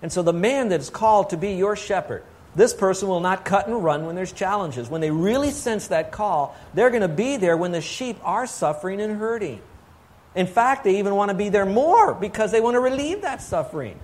And 0.00 0.12
so 0.12 0.22
the 0.22 0.32
man 0.32 0.68
that 0.68 0.80
is 0.80 0.90
called 0.90 1.30
to 1.30 1.36
be 1.36 1.52
your 1.52 1.76
shepherd, 1.76 2.22
this 2.54 2.74
person 2.74 3.08
will 3.08 3.20
not 3.20 3.44
cut 3.44 3.68
and 3.68 3.82
run 3.84 4.06
when 4.06 4.16
there's 4.16 4.32
challenges. 4.32 4.88
When 4.88 5.00
they 5.00 5.10
really 5.10 5.50
sense 5.50 5.88
that 5.88 6.12
call, 6.12 6.56
they're 6.74 6.90
going 6.90 7.02
to 7.02 7.08
be 7.08 7.36
there 7.36 7.56
when 7.56 7.72
the 7.72 7.80
sheep 7.80 8.18
are 8.22 8.46
suffering 8.46 9.00
and 9.00 9.18
hurting. 9.18 9.60
In 10.34 10.46
fact, 10.46 10.84
they 10.84 10.98
even 10.98 11.14
want 11.14 11.30
to 11.30 11.36
be 11.36 11.48
there 11.48 11.66
more 11.66 12.14
because 12.14 12.52
they 12.52 12.60
want 12.60 12.74
to 12.74 12.80
relieve 12.80 13.22
that 13.22 13.42
suffering. 13.42 13.98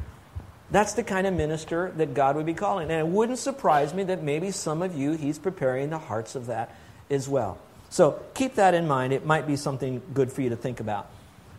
That's 0.71 0.95
the 0.95 1.05
kind 1.05 1.27
of 1.27 1.35
minister 1.35 1.93
that 1.97 2.15
God 2.15 2.37
would 2.37 2.47
be 2.47 2.55
calling. 2.55 2.91
And 2.91 3.01
it 3.01 3.07
wouldn't 3.07 3.39
surprise 3.39 3.95
me 3.95 4.05
that 4.05 4.23
maybe 4.23 4.51
some 4.51 4.83
of 4.83 4.97
you, 4.97 5.13
He's 5.13 5.39
preparing 5.39 5.91
the 5.91 5.99
hearts 5.99 6.35
of 6.35 6.47
that 6.47 6.75
as 7.11 7.29
well. 7.29 7.59
So 7.91 8.21
keep 8.35 8.57
that 8.57 8.75
in 8.75 8.89
mind. 8.89 9.13
It 9.13 9.25
might 9.25 9.47
be 9.47 9.57
something 9.57 10.03
good 10.13 10.33
for 10.33 10.43
you 10.43 10.51
to 10.51 10.57
think 10.57 10.81
about. 10.81 11.09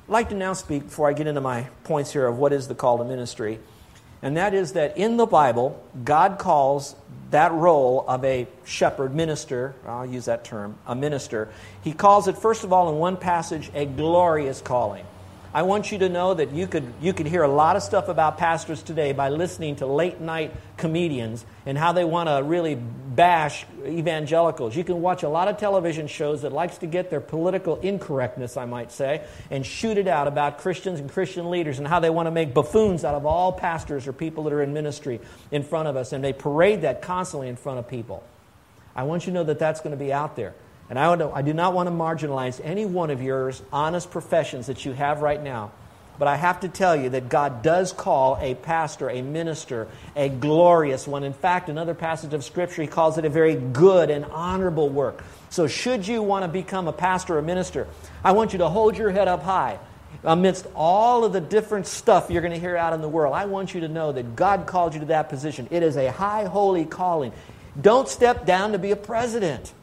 I'd 0.07 0.11
like 0.11 0.29
to 0.29 0.35
now 0.35 0.53
speak, 0.53 0.83
before 0.83 1.09
I 1.09 1.13
get 1.13 1.27
into 1.27 1.41
my 1.41 1.67
points 1.83 2.11
here, 2.11 2.27
of 2.27 2.37
what 2.37 2.51
is 2.51 2.67
the 2.67 2.75
call 2.75 2.97
to 2.97 3.05
ministry 3.05 3.59
and 4.25 4.37
that 4.37 4.55
is 4.55 4.71
that 4.71 4.97
in 4.97 5.17
the 5.17 5.27
Bible, 5.27 5.79
God 6.03 6.39
calls 6.39 6.95
that 7.29 7.51
role 7.51 8.03
of 8.07 8.25
a 8.25 8.47
shepherd, 8.63 9.13
minister, 9.13 9.75
I'll 9.85 10.07
use 10.07 10.25
that 10.25 10.43
term, 10.43 10.79
a 10.87 10.95
minister, 10.95 11.49
he 11.83 11.93
calls 11.93 12.27
it, 12.27 12.35
first 12.35 12.63
of 12.63 12.73
all, 12.73 12.89
in 12.89 12.95
one 12.95 13.17
passage, 13.17 13.69
a 13.75 13.85
glorious 13.85 14.61
calling. 14.61 15.05
I 15.55 15.61
want 15.61 15.89
you 15.89 15.99
to 15.99 16.09
know 16.09 16.33
that 16.33 16.51
you 16.51 16.67
could, 16.67 16.83
you 16.99 17.13
could 17.13 17.27
hear 17.27 17.43
a 17.43 17.47
lot 17.47 17.77
of 17.77 17.81
stuff 17.81 18.09
about 18.09 18.37
pastors 18.37 18.83
today 18.83 19.13
by 19.13 19.29
listening 19.29 19.77
to 19.77 19.85
late 19.85 20.19
night 20.19 20.53
comedians 20.75 21.45
and 21.65 21.77
how 21.77 21.93
they 21.93 22.03
want 22.03 22.27
to 22.27 22.43
really 22.43 22.75
bash 22.75 23.65
evangelicals. 23.85 24.75
You 24.75 24.83
can 24.83 24.99
watch 24.99 25.23
a 25.23 25.29
lot 25.29 25.47
of 25.47 25.55
television 25.55 26.07
shows 26.07 26.41
that 26.41 26.51
likes 26.51 26.79
to 26.79 26.87
get 26.87 27.09
their 27.09 27.21
political 27.21 27.79
incorrectness, 27.79 28.57
I 28.57 28.65
might 28.65 28.91
say, 28.91 29.23
and 29.49 29.65
shoot 29.65 29.97
it 29.97 30.09
out 30.09 30.27
about 30.27 30.57
Christians 30.57 30.99
and 30.99 31.09
Christian 31.09 31.49
leaders 31.49 31.79
and 31.79 31.87
how 31.87 32.01
they 32.01 32.09
want 32.09 32.27
to 32.27 32.31
make 32.31 32.53
buffoons 32.53 33.05
out 33.05 33.15
of 33.15 33.25
all 33.25 33.53
pastors 33.53 34.07
or 34.07 34.11
people 34.11 34.43
that 34.43 34.51
are 34.51 34.61
in 34.61 34.73
ministry 34.73 35.21
in 35.51 35.63
front 35.63 35.87
of 35.87 35.95
us. 35.95 36.11
And 36.11 36.21
they 36.21 36.33
parade 36.33 36.81
that 36.81 37.01
constantly 37.01 37.47
in 37.47 37.55
front 37.55 37.79
of 37.79 37.87
people. 37.87 38.25
I 38.93 39.03
want 39.03 39.25
you 39.25 39.31
to 39.31 39.35
know 39.35 39.45
that 39.45 39.59
that's 39.59 39.79
going 39.79 39.97
to 39.97 40.03
be 40.03 40.11
out 40.11 40.35
there. 40.35 40.53
And 40.89 40.99
I, 40.99 41.11
I 41.31 41.41
do 41.41 41.53
not 41.53 41.73
want 41.73 41.87
to 41.87 41.91
marginalize 41.91 42.61
any 42.63 42.85
one 42.85 43.09
of 43.09 43.21
your 43.21 43.51
honest 43.71 44.11
professions 44.11 44.67
that 44.67 44.85
you 44.85 44.93
have 44.93 45.21
right 45.21 45.41
now. 45.41 45.71
But 46.17 46.27
I 46.27 46.37
have 46.37 46.61
to 46.61 46.69
tell 46.69 46.95
you 46.95 47.09
that 47.09 47.27
God 47.27 47.61
does 47.61 47.91
call 47.91 48.37
a 48.39 48.55
pastor, 48.55 49.09
a 49.09 49.21
minister, 49.21 49.87
a 50.15 50.29
glorious 50.29 51.07
one. 51.07 51.23
In 51.23 51.33
fact, 51.33 51.67
another 51.67 51.93
passage 51.93 52.33
of 52.33 52.43
Scripture, 52.43 52.83
he 52.83 52.87
calls 52.87 53.17
it 53.17 53.25
a 53.25 53.29
very 53.29 53.55
good 53.55 54.09
and 54.09 54.23
honorable 54.25 54.87
work. 54.87 55.23
So, 55.49 55.67
should 55.67 56.07
you 56.07 56.21
want 56.21 56.43
to 56.43 56.47
become 56.47 56.87
a 56.87 56.93
pastor 56.93 57.37
or 57.37 57.41
minister, 57.41 57.87
I 58.23 58.31
want 58.31 58.53
you 58.53 58.59
to 58.59 58.69
hold 58.69 58.97
your 58.97 59.11
head 59.11 59.27
up 59.27 59.43
high 59.43 59.77
amidst 60.23 60.67
all 60.73 61.25
of 61.25 61.33
the 61.33 61.41
different 61.41 61.85
stuff 61.85 62.29
you're 62.29 62.41
going 62.41 62.53
to 62.53 62.59
hear 62.59 62.77
out 62.77 62.93
in 62.93 63.01
the 63.01 63.09
world. 63.09 63.33
I 63.33 63.45
want 63.45 63.73
you 63.73 63.81
to 63.81 63.87
know 63.87 64.13
that 64.13 64.35
God 64.35 64.65
called 64.65 64.93
you 64.93 65.01
to 65.01 65.05
that 65.07 65.27
position. 65.27 65.67
It 65.69 65.83
is 65.83 65.97
a 65.97 66.11
high, 66.11 66.45
holy 66.45 66.85
calling. 66.85 67.33
Don't 67.79 68.07
step 68.07 68.45
down 68.45 68.71
to 68.71 68.79
be 68.79 68.91
a 68.91 68.95
president 68.95 69.73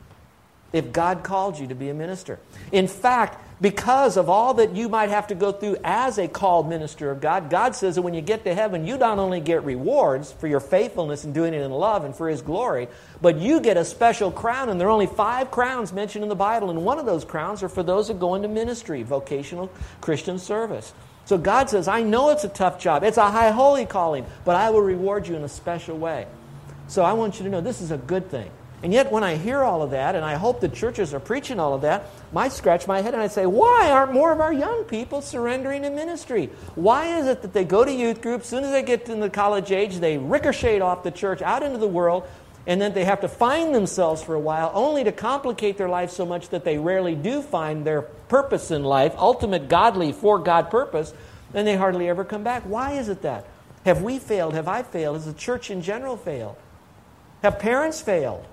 if 0.72 0.92
God 0.92 1.22
called 1.22 1.58
you 1.58 1.66
to 1.68 1.74
be 1.74 1.88
a 1.88 1.94
minister. 1.94 2.38
In 2.70 2.88
fact, 2.88 3.38
because 3.62 4.16
of 4.16 4.28
all 4.28 4.54
that 4.54 4.74
you 4.74 4.88
might 4.88 5.08
have 5.10 5.28
to 5.28 5.36
go 5.36 5.52
through 5.52 5.76
as 5.84 6.18
a 6.18 6.26
called 6.26 6.68
minister 6.68 7.12
of 7.12 7.20
God, 7.20 7.48
God 7.48 7.76
says 7.76 7.94
that 7.94 8.02
when 8.02 8.12
you 8.12 8.20
get 8.20 8.42
to 8.44 8.54
heaven, 8.54 8.86
you 8.86 8.98
not 8.98 9.20
only 9.20 9.40
get 9.40 9.62
rewards 9.62 10.32
for 10.32 10.48
your 10.48 10.58
faithfulness 10.58 11.22
and 11.22 11.32
doing 11.32 11.54
it 11.54 11.60
in 11.62 11.70
love 11.70 12.04
and 12.04 12.14
for 12.14 12.28
His 12.28 12.42
glory, 12.42 12.88
but 13.20 13.38
you 13.38 13.60
get 13.60 13.76
a 13.76 13.84
special 13.84 14.32
crown. 14.32 14.68
And 14.68 14.80
there 14.80 14.88
are 14.88 14.90
only 14.90 15.06
five 15.06 15.52
crowns 15.52 15.92
mentioned 15.92 16.24
in 16.24 16.28
the 16.28 16.34
Bible, 16.34 16.70
and 16.70 16.84
one 16.84 16.98
of 16.98 17.06
those 17.06 17.24
crowns 17.24 17.62
are 17.62 17.68
for 17.68 17.84
those 17.84 18.08
that 18.08 18.18
go 18.18 18.34
into 18.34 18.48
ministry, 18.48 19.04
vocational 19.04 19.70
Christian 20.00 20.40
service. 20.40 20.92
So 21.24 21.38
God 21.38 21.70
says, 21.70 21.86
I 21.86 22.02
know 22.02 22.30
it's 22.30 22.42
a 22.42 22.48
tough 22.48 22.80
job, 22.80 23.04
it's 23.04 23.16
a 23.16 23.30
high 23.30 23.52
holy 23.52 23.86
calling, 23.86 24.26
but 24.44 24.56
I 24.56 24.70
will 24.70 24.82
reward 24.82 25.28
you 25.28 25.36
in 25.36 25.44
a 25.44 25.48
special 25.48 25.96
way. 25.96 26.26
So 26.88 27.04
I 27.04 27.12
want 27.12 27.38
you 27.38 27.44
to 27.44 27.50
know 27.50 27.60
this 27.60 27.80
is 27.80 27.92
a 27.92 27.96
good 27.96 28.28
thing. 28.28 28.50
And 28.82 28.92
yet, 28.92 29.12
when 29.12 29.22
I 29.22 29.36
hear 29.36 29.62
all 29.62 29.82
of 29.82 29.92
that, 29.92 30.16
and 30.16 30.24
I 30.24 30.34
hope 30.34 30.60
the 30.60 30.68
churches 30.68 31.14
are 31.14 31.20
preaching 31.20 31.60
all 31.60 31.72
of 31.72 31.82
that, 31.82 32.06
I 32.34 32.48
scratch 32.48 32.88
my 32.88 33.00
head 33.00 33.14
and 33.14 33.22
I 33.22 33.28
say, 33.28 33.46
why 33.46 33.90
aren't 33.92 34.12
more 34.12 34.32
of 34.32 34.40
our 34.40 34.52
young 34.52 34.82
people 34.84 35.22
surrendering 35.22 35.84
in 35.84 35.94
ministry? 35.94 36.50
Why 36.74 37.18
is 37.18 37.26
it 37.26 37.42
that 37.42 37.52
they 37.52 37.64
go 37.64 37.84
to 37.84 37.92
youth 37.92 38.20
groups, 38.20 38.46
as 38.46 38.50
soon 38.50 38.64
as 38.64 38.72
they 38.72 38.82
get 38.82 39.06
to 39.06 39.14
the 39.14 39.30
college 39.30 39.70
age, 39.70 39.98
they 39.98 40.18
ricochet 40.18 40.80
off 40.80 41.04
the 41.04 41.12
church 41.12 41.42
out 41.42 41.62
into 41.62 41.78
the 41.78 41.86
world, 41.86 42.24
and 42.66 42.80
then 42.80 42.92
they 42.92 43.04
have 43.04 43.20
to 43.20 43.28
find 43.28 43.72
themselves 43.72 44.20
for 44.20 44.34
a 44.34 44.40
while, 44.40 44.72
only 44.74 45.04
to 45.04 45.12
complicate 45.12 45.78
their 45.78 45.88
life 45.88 46.10
so 46.10 46.26
much 46.26 46.48
that 46.48 46.64
they 46.64 46.78
rarely 46.78 47.14
do 47.14 47.40
find 47.40 47.84
their 47.84 48.02
purpose 48.02 48.72
in 48.72 48.82
life, 48.82 49.14
ultimate 49.16 49.68
godly, 49.68 50.10
for 50.10 50.40
God 50.40 50.70
purpose, 50.70 51.14
and 51.54 51.66
they 51.66 51.76
hardly 51.76 52.08
ever 52.08 52.24
come 52.24 52.42
back? 52.42 52.62
Why 52.64 52.92
is 52.92 53.08
it 53.08 53.22
that? 53.22 53.46
Have 53.84 54.02
we 54.02 54.18
failed? 54.18 54.54
Have 54.54 54.68
I 54.68 54.82
failed? 54.82 55.16
Has 55.16 55.26
the 55.26 55.32
church 55.32 55.70
in 55.70 55.82
general 55.82 56.16
failed? 56.16 56.56
Have 57.42 57.58
parents 57.58 58.00
failed? 58.00 58.44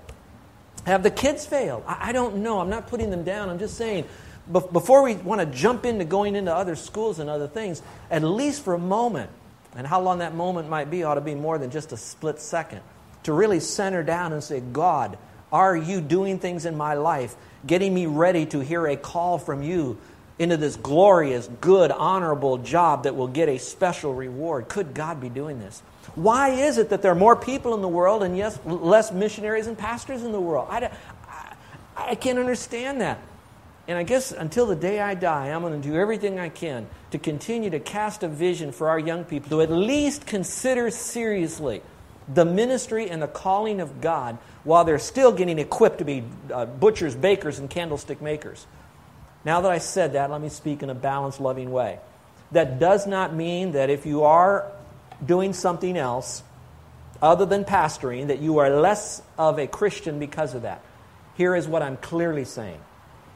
Have 0.86 1.02
the 1.02 1.10
kids 1.10 1.46
failed? 1.46 1.84
I, 1.86 2.08
I 2.08 2.12
don't 2.12 2.36
know. 2.38 2.60
I'm 2.60 2.70
not 2.70 2.88
putting 2.88 3.10
them 3.10 3.24
down. 3.24 3.48
I'm 3.48 3.58
just 3.58 3.76
saying, 3.76 4.06
before 4.50 5.02
we 5.02 5.14
want 5.14 5.40
to 5.40 5.46
jump 5.46 5.84
into 5.84 6.04
going 6.04 6.34
into 6.34 6.54
other 6.54 6.74
schools 6.74 7.18
and 7.18 7.30
other 7.30 7.46
things, 7.46 7.82
at 8.10 8.22
least 8.22 8.64
for 8.64 8.74
a 8.74 8.78
moment, 8.78 9.30
and 9.76 9.86
how 9.86 10.00
long 10.00 10.18
that 10.18 10.34
moment 10.34 10.68
might 10.68 10.90
be 10.90 11.04
ought 11.04 11.14
to 11.14 11.20
be 11.20 11.34
more 11.34 11.58
than 11.58 11.70
just 11.70 11.92
a 11.92 11.96
split 11.96 12.40
second, 12.40 12.80
to 13.22 13.32
really 13.32 13.60
center 13.60 14.02
down 14.02 14.32
and 14.32 14.42
say, 14.42 14.60
God, 14.60 15.18
are 15.52 15.76
you 15.76 16.00
doing 16.00 16.38
things 16.38 16.64
in 16.64 16.76
my 16.76 16.94
life, 16.94 17.36
getting 17.66 17.94
me 17.94 18.06
ready 18.06 18.46
to 18.46 18.60
hear 18.60 18.86
a 18.86 18.96
call 18.96 19.38
from 19.38 19.62
you 19.62 19.98
into 20.38 20.56
this 20.56 20.76
glorious, 20.76 21.48
good, 21.60 21.90
honorable 21.90 22.58
job 22.58 23.04
that 23.04 23.14
will 23.14 23.28
get 23.28 23.48
a 23.48 23.58
special 23.58 24.14
reward? 24.14 24.68
Could 24.68 24.94
God 24.94 25.20
be 25.20 25.28
doing 25.28 25.60
this? 25.60 25.82
Why 26.14 26.50
is 26.50 26.78
it 26.78 26.90
that 26.90 27.02
there 27.02 27.12
are 27.12 27.16
more 27.16 27.36
people 27.36 27.74
in 27.74 27.82
the 27.82 27.88
world 27.88 28.22
and 28.22 28.36
yes, 28.36 28.58
less 28.64 29.12
missionaries 29.12 29.66
and 29.66 29.76
pastors 29.76 30.22
in 30.22 30.32
the 30.32 30.40
world? 30.40 30.68
I, 30.70 30.90
I, 31.28 32.10
I 32.10 32.14
can't 32.14 32.38
understand 32.38 33.00
that. 33.00 33.20
And 33.86 33.98
I 33.98 34.02
guess 34.02 34.30
until 34.30 34.66
the 34.66 34.76
day 34.76 35.00
I 35.00 35.14
die, 35.14 35.48
I'm 35.48 35.62
going 35.62 35.80
to 35.80 35.88
do 35.88 35.96
everything 35.96 36.38
I 36.38 36.48
can 36.48 36.86
to 37.10 37.18
continue 37.18 37.70
to 37.70 37.80
cast 37.80 38.22
a 38.22 38.28
vision 38.28 38.72
for 38.72 38.88
our 38.88 38.98
young 38.98 39.24
people 39.24 39.50
to 39.50 39.62
at 39.62 39.70
least 39.70 40.26
consider 40.26 40.90
seriously 40.90 41.82
the 42.32 42.44
ministry 42.44 43.10
and 43.10 43.20
the 43.20 43.26
calling 43.26 43.80
of 43.80 44.00
God 44.00 44.38
while 44.62 44.84
they're 44.84 44.98
still 44.98 45.32
getting 45.32 45.58
equipped 45.58 45.98
to 45.98 46.04
be 46.04 46.22
uh, 46.52 46.66
butchers, 46.66 47.16
bakers, 47.16 47.58
and 47.58 47.68
candlestick 47.68 48.22
makers. 48.22 48.66
Now 49.44 49.62
that 49.62 49.72
I 49.72 49.78
said 49.78 50.12
that, 50.12 50.30
let 50.30 50.40
me 50.40 50.50
speak 50.50 50.82
in 50.82 50.90
a 50.90 50.94
balanced, 50.94 51.40
loving 51.40 51.72
way. 51.72 51.98
That 52.52 52.78
does 52.78 53.06
not 53.06 53.34
mean 53.34 53.72
that 53.72 53.90
if 53.90 54.06
you 54.06 54.24
are 54.24 54.70
doing 55.24 55.52
something 55.52 55.96
else 55.96 56.42
other 57.22 57.46
than 57.46 57.64
pastoring, 57.64 58.28
that 58.28 58.40
you 58.40 58.58
are 58.58 58.70
less 58.70 59.22
of 59.36 59.58
a 59.58 59.66
Christian 59.66 60.18
because 60.18 60.54
of 60.54 60.62
that. 60.62 60.82
Here 61.36 61.54
is 61.54 61.68
what 61.68 61.82
I'm 61.82 61.96
clearly 61.96 62.44
saying. 62.44 62.80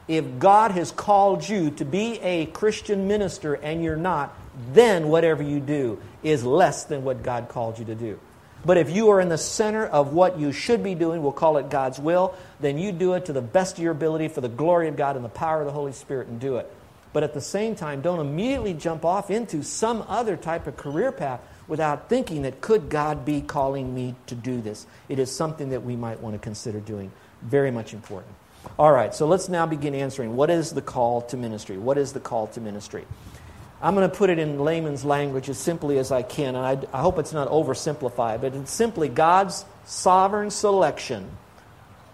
If 0.07 0.39
God 0.39 0.71
has 0.71 0.91
called 0.91 1.47
you 1.47 1.71
to 1.71 1.85
be 1.85 2.19
a 2.19 2.45
Christian 2.47 3.07
minister 3.07 3.55
and 3.55 3.83
you're 3.83 3.95
not, 3.95 4.35
then 4.71 5.09
whatever 5.09 5.41
you 5.41 5.59
do 5.59 5.99
is 6.23 6.43
less 6.43 6.83
than 6.83 7.03
what 7.03 7.23
God 7.23 7.49
called 7.49 7.79
you 7.79 7.85
to 7.85 7.95
do. 7.95 8.19
But 8.63 8.77
if 8.77 8.89
you 8.89 9.09
are 9.09 9.21
in 9.21 9.29
the 9.29 9.37
center 9.37 9.85
of 9.85 10.13
what 10.13 10.39
you 10.39 10.51
should 10.51 10.83
be 10.83 10.95
doing, 10.95 11.21
we'll 11.21 11.31
call 11.31 11.57
it 11.57 11.69
God's 11.69 11.99
will, 11.99 12.35
then 12.59 12.79
you 12.79 12.91
do 12.91 13.13
it 13.13 13.25
to 13.25 13.33
the 13.33 13.41
best 13.41 13.77
of 13.77 13.83
your 13.83 13.91
ability 13.91 14.27
for 14.27 14.41
the 14.41 14.49
glory 14.49 14.87
of 14.87 14.95
God 14.95 15.15
and 15.15 15.23
the 15.23 15.29
power 15.29 15.59
of 15.59 15.67
the 15.67 15.71
Holy 15.71 15.91
Spirit 15.91 16.27
and 16.27 16.39
do 16.39 16.57
it. 16.57 16.71
But 17.13 17.23
at 17.23 17.33
the 17.33 17.41
same 17.41 17.75
time, 17.75 18.01
don't 18.01 18.19
immediately 18.19 18.73
jump 18.73 19.05
off 19.05 19.29
into 19.29 19.63
some 19.63 20.03
other 20.07 20.35
type 20.35 20.67
of 20.67 20.77
career 20.77 21.11
path 21.11 21.39
without 21.67 22.09
thinking 22.09 22.43
that 22.43 22.61
could 22.61 22.89
God 22.89 23.25
be 23.25 23.41
calling 23.41 23.93
me 23.93 24.15
to 24.27 24.35
do 24.35 24.61
this? 24.61 24.85
It 25.09 25.19
is 25.19 25.31
something 25.31 25.69
that 25.69 25.83
we 25.83 25.95
might 25.95 26.19
want 26.19 26.35
to 26.35 26.39
consider 26.39 26.79
doing. 26.79 27.11
Very 27.41 27.71
much 27.71 27.93
important. 27.93 28.33
All 28.79 28.91
right, 28.91 29.13
so 29.13 29.27
let's 29.27 29.47
now 29.47 29.65
begin 29.65 29.93
answering 29.93 30.35
what 30.35 30.49
is 30.49 30.71
the 30.71 30.81
call 30.81 31.21
to 31.23 31.37
ministry? 31.37 31.77
What 31.77 31.97
is 31.97 32.13
the 32.13 32.19
call 32.19 32.47
to 32.47 32.61
ministry? 32.61 33.05
I'm 33.81 33.93
going 33.93 34.09
to 34.09 34.15
put 34.15 34.29
it 34.29 34.39
in 34.39 34.59
layman's 34.59 35.05
language 35.05 35.49
as 35.49 35.57
simply 35.57 35.99
as 35.99 36.11
I 36.11 36.23
can, 36.23 36.55
and 36.55 36.65
I, 36.65 36.97
I 36.97 37.01
hope 37.01 37.19
it's 37.19 37.33
not 37.33 37.49
oversimplified, 37.49 38.41
but 38.41 38.55
it's 38.55 38.71
simply 38.71 39.09
God's 39.09 39.65
sovereign 39.85 40.49
selection. 40.49 41.29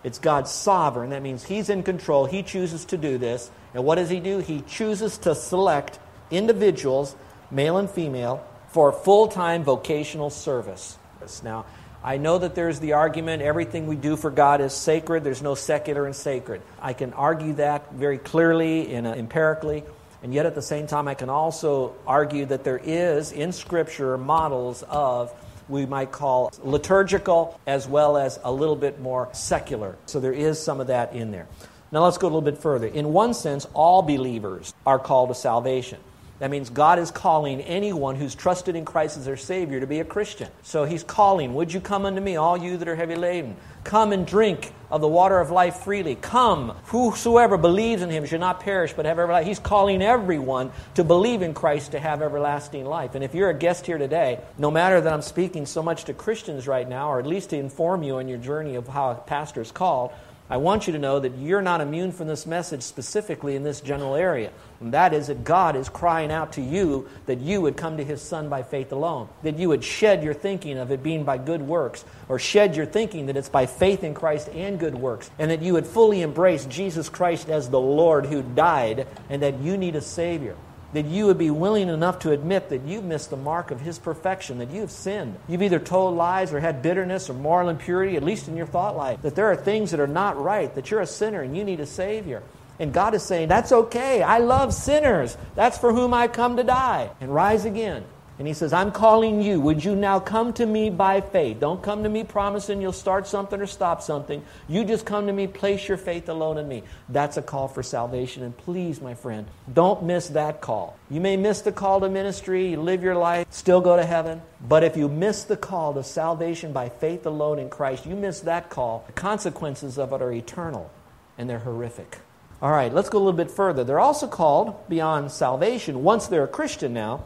It's 0.04 0.20
God's 0.20 0.52
sovereign. 0.52 1.12
That 1.12 1.22
means 1.22 1.44
He's 1.44 1.70
in 1.70 1.84
control. 1.84 2.26
He 2.26 2.44
chooses 2.44 2.86
to 2.86 2.98
do 2.98 3.18
this. 3.18 3.52
And 3.74 3.86
what 3.86 3.96
does 3.96 4.10
He 4.10 4.20
do? 4.20 4.40
He 4.40 4.62
chooses 4.62 5.18
to 5.20 5.36
select 5.36 6.00
individuals, 6.32 7.16
male 7.52 7.78
and 7.78 7.90
female, 7.90 8.46
for 8.71 8.91
full 8.91 9.27
time 9.27 9.63
vocational 9.63 10.29
service. 10.29 10.97
Now, 11.43 11.65
I 12.03 12.17
know 12.17 12.39
that 12.39 12.55
there's 12.55 12.79
the 12.79 12.93
argument 12.93 13.43
everything 13.43 13.86
we 13.86 13.95
do 13.95 14.17
for 14.17 14.31
God 14.31 14.60
is 14.60 14.73
sacred, 14.73 15.23
there's 15.23 15.43
no 15.43 15.53
secular 15.53 16.07
and 16.07 16.15
sacred. 16.15 16.62
I 16.81 16.93
can 16.93 17.13
argue 17.13 17.53
that 17.53 17.93
very 17.93 18.17
clearly 18.17 18.95
and 18.95 19.05
empirically, 19.05 19.84
and 20.23 20.34
yet 20.34 20.47
at 20.47 20.55
the 20.55 20.63
same 20.63 20.88
time, 20.88 21.07
I 21.07 21.13
can 21.13 21.29
also 21.29 21.93
argue 22.07 22.45
that 22.47 22.63
there 22.63 22.81
is 22.84 23.31
in 23.31 23.51
Scripture 23.51 24.17
models 24.17 24.84
of 24.84 25.31
we 25.69 25.86
might 25.86 26.12
call 26.12 26.51
liturgical 26.63 27.60
as 27.65 27.88
well 27.88 28.17
as 28.17 28.39
a 28.43 28.51
little 28.51 28.75
bit 28.75 28.99
more 28.99 29.29
secular. 29.31 29.95
So 30.05 30.19
there 30.19 30.34
is 30.34 30.62
some 30.62 30.79
of 30.79 30.88
that 30.88 31.13
in 31.13 31.31
there. 31.31 31.47
Now 31.91 32.03
let's 32.03 32.17
go 32.17 32.27
a 32.27 32.29
little 32.29 32.41
bit 32.41 32.57
further. 32.57 32.88
In 32.88 33.13
one 33.13 33.34
sense, 33.34 33.67
all 33.73 34.01
believers 34.01 34.73
are 34.86 34.99
called 34.99 35.29
to 35.29 35.36
salvation. 35.36 35.99
That 36.41 36.49
means 36.49 36.71
God 36.71 36.97
is 36.97 37.12
calling 37.12 37.62
anyone 37.62 38.15
who's 38.15 38.34
trusted 38.34 38.75
in 38.75 38.84
Christ 38.84 39.15
as 39.15 39.25
their 39.25 39.38
Savior 39.38 39.80
to 39.80 39.86
be 39.86 39.99
a 39.99 40.04
Christian. 40.04 40.49
So 40.63 40.86
He's 40.86 41.04
calling, 41.04 41.54
Would 41.54 41.71
you 41.71 41.80
come 41.80 42.04
unto 42.04 42.19
me, 42.19 42.36
all 42.36 42.58
you 42.58 42.77
that 42.77 42.88
are 42.88 42.95
heavy 42.95 43.13
laden? 43.13 43.56
Come 43.84 44.12
and 44.12 44.25
drink 44.25 44.73
of 44.89 45.01
the 45.01 45.08
water 45.08 45.39
of 45.39 45.51
life 45.51 45.84
freely. 45.84 46.15
Come, 46.15 46.75
whosoever 46.86 47.58
believes 47.58 48.01
in 48.01 48.10
Him 48.10 48.25
should 48.25 48.39
not 48.39 48.60
perish 48.60 48.93
but 48.93 49.06
have 49.06 49.19
everlasting. 49.19 49.32
Life. 49.32 49.45
He's 49.45 49.60
calling 49.60 50.01
everyone 50.01 50.71
to 50.95 51.04
believe 51.04 51.43
in 51.43 51.54
Christ 51.54 51.91
to 51.91 51.99
have 51.99 52.23
everlasting 52.23 52.86
life. 52.86 53.13
And 53.13 53.23
if 53.23 53.36
you're 53.36 53.51
a 53.51 53.54
guest 53.54 53.86
here 53.86 53.99
today, 53.99 54.39
no 54.58 54.71
matter 54.71 54.99
that 54.99 55.13
I'm 55.13 55.21
speaking 55.21 55.67
so 55.67 55.84
much 55.84 56.06
to 56.06 56.13
Christians 56.15 56.67
right 56.67 56.89
now, 56.89 57.12
or 57.12 57.19
at 57.19 57.27
least 57.27 57.51
to 57.51 57.58
inform 57.58 58.01
you 58.01 58.15
on 58.15 58.27
your 58.27 58.39
journey 58.39 58.73
of 58.73 58.88
how 58.88 59.12
a 59.12 59.15
pastor 59.15 59.62
is 59.62 59.71
called, 59.71 60.12
I 60.49 60.58
want 60.58 60.86
you 60.86 60.93
to 60.93 60.99
know 60.99 61.19
that 61.19 61.38
you're 61.38 61.62
not 61.62 61.80
immune 61.80 62.12
from 62.12 62.27
this 62.27 62.45
message 62.45 62.82
specifically 62.82 63.56
in 63.56 63.63
this 63.63 63.80
general 63.80 64.15
area. 64.15 64.51
And 64.82 64.93
that 64.93 65.13
is 65.13 65.27
that 65.27 65.45
God 65.45 65.77
is 65.77 65.88
crying 65.88 66.30
out 66.30 66.54
to 66.54 66.62
you 66.62 67.08
that 67.25 67.39
you 67.39 67.62
would 67.62 67.77
come 67.77 67.95
to 67.97 68.04
His 68.04 68.21
Son 68.21 68.49
by 68.49 68.63
faith 68.63 68.91
alone. 68.91 69.30
That 69.43 69.58
you 69.58 69.69
would 69.69 69.84
shed 69.84 70.23
your 70.23 70.34
thinking 70.34 70.77
of 70.77 70.91
it 70.91 71.04
being 71.04 71.23
by 71.23 71.38
good 71.38 71.62
works, 71.62 72.04
or 72.27 72.38
shed 72.38 72.75
your 72.75 72.86
thinking 72.86 73.27
that 73.27 73.38
it's 73.38 73.47
by 73.47 73.65
faith 73.65 74.04
in 74.04 74.13
Christ 74.13 74.49
and 74.49 74.77
good 74.77 74.95
works. 74.95 75.32
And 75.39 75.51
that 75.51 75.62
you 75.62 75.73
would 75.73 75.88
fully 75.88 76.21
embrace 76.21 76.65
Jesus 76.65 77.08
Christ 77.08 77.47
as 77.47 77.69
the 77.69 77.80
Lord 77.80 78.25
who 78.25 78.41
died, 78.41 79.08
and 79.30 79.41
that 79.43 79.60
you 79.60 79.77
need 79.77 79.95
a 79.95 80.01
Savior 80.01 80.58
that 80.93 81.06
you 81.06 81.25
would 81.25 81.38
be 81.38 81.49
willing 81.49 81.89
enough 81.89 82.19
to 82.19 82.32
admit 82.32 82.69
that 82.69 82.82
you've 82.82 83.04
missed 83.04 83.30
the 83.30 83.38
mark 83.38 83.71
of 83.71 83.82
His 83.82 83.97
perfection, 83.99 84.58
that 84.58 84.71
you've 84.71 84.91
sinned. 84.91 85.38
You've 85.47 85.62
either 85.62 85.80
told 85.80 86.15
lies 86.15 86.54
or 86.54 86.60
had 86.60 86.82
bitterness 86.82 87.30
or 87.30 87.34
moral 87.34 87.69
impurity, 87.69 88.17
at 88.17 88.23
least 88.23 88.47
in 88.47 88.58
your 88.58 88.65
thought 88.65 88.97
life, 88.97 89.21
that 89.21 89.36
there 89.36 89.51
are 89.51 89.56
things 89.56 89.91
that 89.91 89.99
are 89.99 90.08
not 90.08 90.41
right, 90.41 90.73
that 90.75 90.91
you're 90.91 91.01
a 91.01 91.08
sinner 91.08 91.41
and 91.41 91.56
you 91.56 91.63
need 91.63 91.80
a 91.80 91.86
Savior. 91.86 92.43
And 92.80 92.91
God 92.93 93.13
is 93.13 93.23
saying, 93.23 93.47
That's 93.47 93.71
okay. 93.71 94.23
I 94.23 94.39
love 94.39 94.73
sinners. 94.73 95.38
That's 95.56 95.77
for 95.77 95.93
whom 95.93 96.13
I 96.13 96.27
come 96.27 96.58
to 96.58 96.63
die 96.63 97.12
and 97.21 97.34
rise 97.34 97.65
again. 97.65 98.04
And 98.41 98.47
he 98.47 98.56
says, 98.56 98.73
I'm 98.73 98.91
calling 98.91 99.43
you. 99.43 99.62
Would 99.62 99.86
you 99.86 99.95
now 99.95 100.19
come 100.19 100.51
to 100.54 100.65
me 100.65 100.89
by 100.89 101.21
faith? 101.21 101.60
Don't 101.60 101.84
come 101.84 102.01
to 102.01 102.10
me 102.10 102.23
promising 102.23 102.82
you'll 102.82 102.91
start 102.91 103.27
something 103.27 103.62
or 103.62 103.67
stop 103.67 104.01
something. 104.01 104.41
You 104.67 104.84
just 104.84 105.06
come 105.06 105.27
to 105.27 105.32
me, 105.32 105.45
place 105.45 105.88
your 105.88 105.99
faith 105.99 106.27
alone 106.27 106.58
in 106.58 106.67
me. 106.67 106.82
That's 107.08 107.38
a 107.38 107.43
call 107.43 107.67
for 107.67 107.84
salvation. 107.84 108.41
And 108.41 108.58
please, 108.58 108.99
my 108.99 109.13
friend, 109.13 109.45
don't 109.71 110.01
miss 110.06 110.30
that 110.30 110.60
call. 110.60 110.97
You 111.08 111.21
may 111.21 111.38
miss 111.38 111.62
the 111.62 111.71
call 111.71 111.99
to 111.99 112.10
ministry, 112.10 112.75
live 112.75 113.04
your 113.04 113.13
life, 113.13 113.45
still 113.51 113.80
go 113.80 113.95
to 113.95 114.04
heaven. 114.04 114.41
But 114.67 114.84
if 114.84 114.97
you 114.97 115.08
miss 115.08 115.43
the 115.43 115.56
call 115.56 115.93
to 115.93 116.04
salvation 116.04 116.73
by 116.73 116.89
faith 116.89 117.27
alone 117.27 117.60
in 117.60 117.69
Christ, 117.69 118.08
you 118.08 118.15
miss 118.15 118.39
that 118.39 118.71
call. 118.71 119.04
The 119.06 119.13
consequences 119.13 119.99
of 119.99 120.13
it 120.13 120.21
are 120.23 120.34
eternal 120.34 120.89
and 121.38 121.47
they're 121.47 121.60
horrific. 121.60 122.17
All 122.60 122.71
right, 122.71 122.91
let's 122.91 123.10
go 123.10 123.19
a 123.19 123.23
little 123.23 123.38
bit 123.38 123.51
further. 123.51 123.84
They're 123.84 123.99
also 123.99 124.27
called 124.27 124.89
beyond 124.89 125.32
salvation, 125.32 126.01
once 126.01 126.25
they're 126.25 126.45
a 126.45 126.47
Christian 126.47 126.91
now, 126.91 127.25